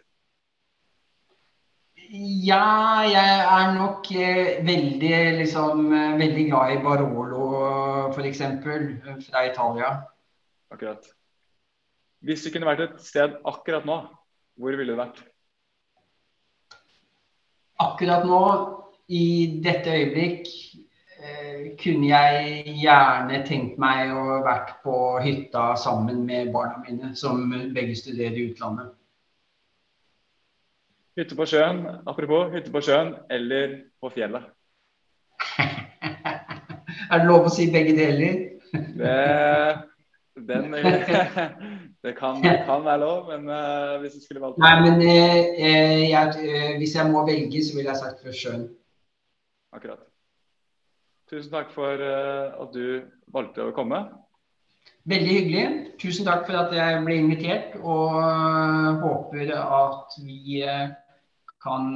Ja, 2.46 3.02
jeg 3.10 3.38
er 3.50 3.72
nok 3.74 4.12
eh, 4.14 4.66
veldig, 4.66 5.16
liksom, 5.40 5.88
eh, 5.90 6.18
veldig 6.20 6.44
glad 6.52 6.74
i 6.76 6.82
Barolo 6.84 7.48
f.eks. 8.14 8.44
fra 9.26 9.46
Italia. 9.48 9.90
Akkurat. 10.70 11.08
Hvis 12.26 12.42
du 12.42 12.50
kunne 12.50 12.66
vært 12.66 12.82
et 12.82 13.02
sted 13.06 13.36
akkurat 13.46 13.86
nå, 13.86 14.00
hvor 14.58 14.74
ville 14.80 14.96
du 14.96 14.98
vært? 14.98 15.20
Akkurat 17.84 18.26
nå, 18.26 18.40
i 19.14 19.62
dette 19.62 19.94
øyeblikk, 19.94 20.50
eh, 21.20 21.76
kunne 21.78 22.10
jeg 22.10 22.76
gjerne 22.82 23.44
tenkt 23.46 23.78
meg 23.78 24.16
å 24.16 24.40
vært 24.46 24.74
på 24.82 24.98
hytta 25.22 25.76
sammen 25.78 26.24
med 26.26 26.50
barna 26.56 26.82
mine, 26.88 27.14
som 27.16 27.46
begge 27.76 27.98
studerer 28.00 28.40
i 28.40 28.48
utlandet. 28.50 28.90
Hytte 31.16 31.38
på 31.38 31.46
sjøen, 31.48 31.86
apropos 32.10 32.50
hytte 32.56 32.74
på 32.74 32.82
sjøen 32.84 33.14
eller 33.30 33.84
på 34.02 34.10
fjellet? 34.18 34.50
er 37.12 37.20
det 37.22 37.28
lov 37.30 37.46
å 37.46 37.54
si 37.54 37.70
begge 37.72 37.94
deler? 37.96 38.42
det, 38.74 39.20
den, 40.36 40.74
det 42.04 42.18
kan, 42.18 42.42
kan, 42.42 42.86
være 42.86 43.00
lov, 43.00 43.32
men 43.32 43.50
uh, 43.50 44.02
hvis 44.02 44.14
du 44.14 44.24
skulle 44.24 44.42
valgt 44.42 44.58
Nei, 44.60 44.74
men 44.84 45.00
uh, 45.00 46.10
jeg, 46.10 46.34
uh, 46.40 46.78
hvis 46.78 46.96
jeg 46.96 47.12
må 47.12 47.24
velge, 47.28 47.64
så 47.64 47.78
ville 47.78 47.90
jeg 47.90 48.02
sagt 48.02 48.20
for 48.24 48.36
sjøen. 48.36 48.68
Akkurat. 49.74 50.04
Tusen 51.32 51.52
takk 51.52 51.72
for 51.74 52.04
at 52.06 52.76
du 52.76 53.02
valgte 53.34 53.64
å 53.66 53.74
komme. 53.74 54.04
Veldig 55.10 55.32
hyggelig. 55.40 55.64
Tusen 56.02 56.28
takk 56.28 56.46
for 56.46 56.60
at 56.60 56.76
jeg 56.76 57.00
ble 57.08 57.18
invitert, 57.18 57.80
og 57.82 58.14
håper 59.02 59.56
at 59.56 60.20
vi 60.22 60.62
kan 61.66 61.90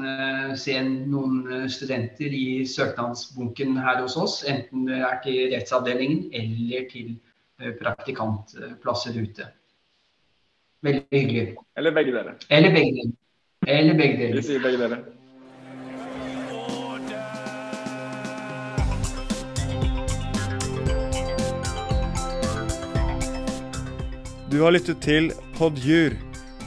se 0.57 0.79
noen 0.81 1.69
studenter 1.69 2.33
i 2.33 2.65
søknadsbunken 2.65 3.77
her 3.77 4.01
hos 4.01 4.17
oss. 4.17 4.39
Enten 4.49 4.89
det 4.89 4.97
er 5.05 5.21
til 5.23 5.53
rettsavdelingen 5.53 6.25
eller 6.33 6.89
til 6.89 7.13
praktikantplasser 7.59 9.17
ute. 9.19 9.47
Veldig 10.83 11.05
hyggelig. 11.11 11.55
Eller 11.77 11.95
begge 11.95 12.15
deler. 12.15 12.35
Eller 12.49 12.75
begge 12.75 12.91
deler. 12.97 13.15
Eller 13.67 13.97
begge 13.99 14.17
deler. 14.21 14.35
Vi 14.39 14.43
sier 14.47 14.63
begge 14.63 14.77
deler. 14.83 15.07
Du 24.49 24.63
har 24.63 24.73
lyttet 24.73 24.97
til 25.05 25.29
Podjur 25.59 26.15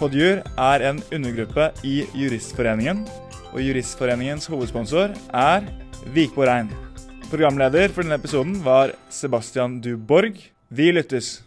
Podjur 0.02 0.40
er 0.58 0.82
en 0.88 0.96
undergruppe 1.14 1.68
i 1.86 2.00
Juristforeningen, 2.18 3.04
og 3.52 3.60
Juristforeningens 3.62 4.48
hovedsponsor 4.50 5.12
er 5.30 5.68
Vikborg 6.10 6.48
Rein. 6.48 6.70
Programleder 7.30 7.92
for 7.94 8.02
denne 8.02 8.18
episoden 8.18 8.56
var 8.64 8.96
Sebastian 9.14 9.76
Duborg. 9.84 10.40
Vi 10.74 10.92
lyttes! 10.92 11.42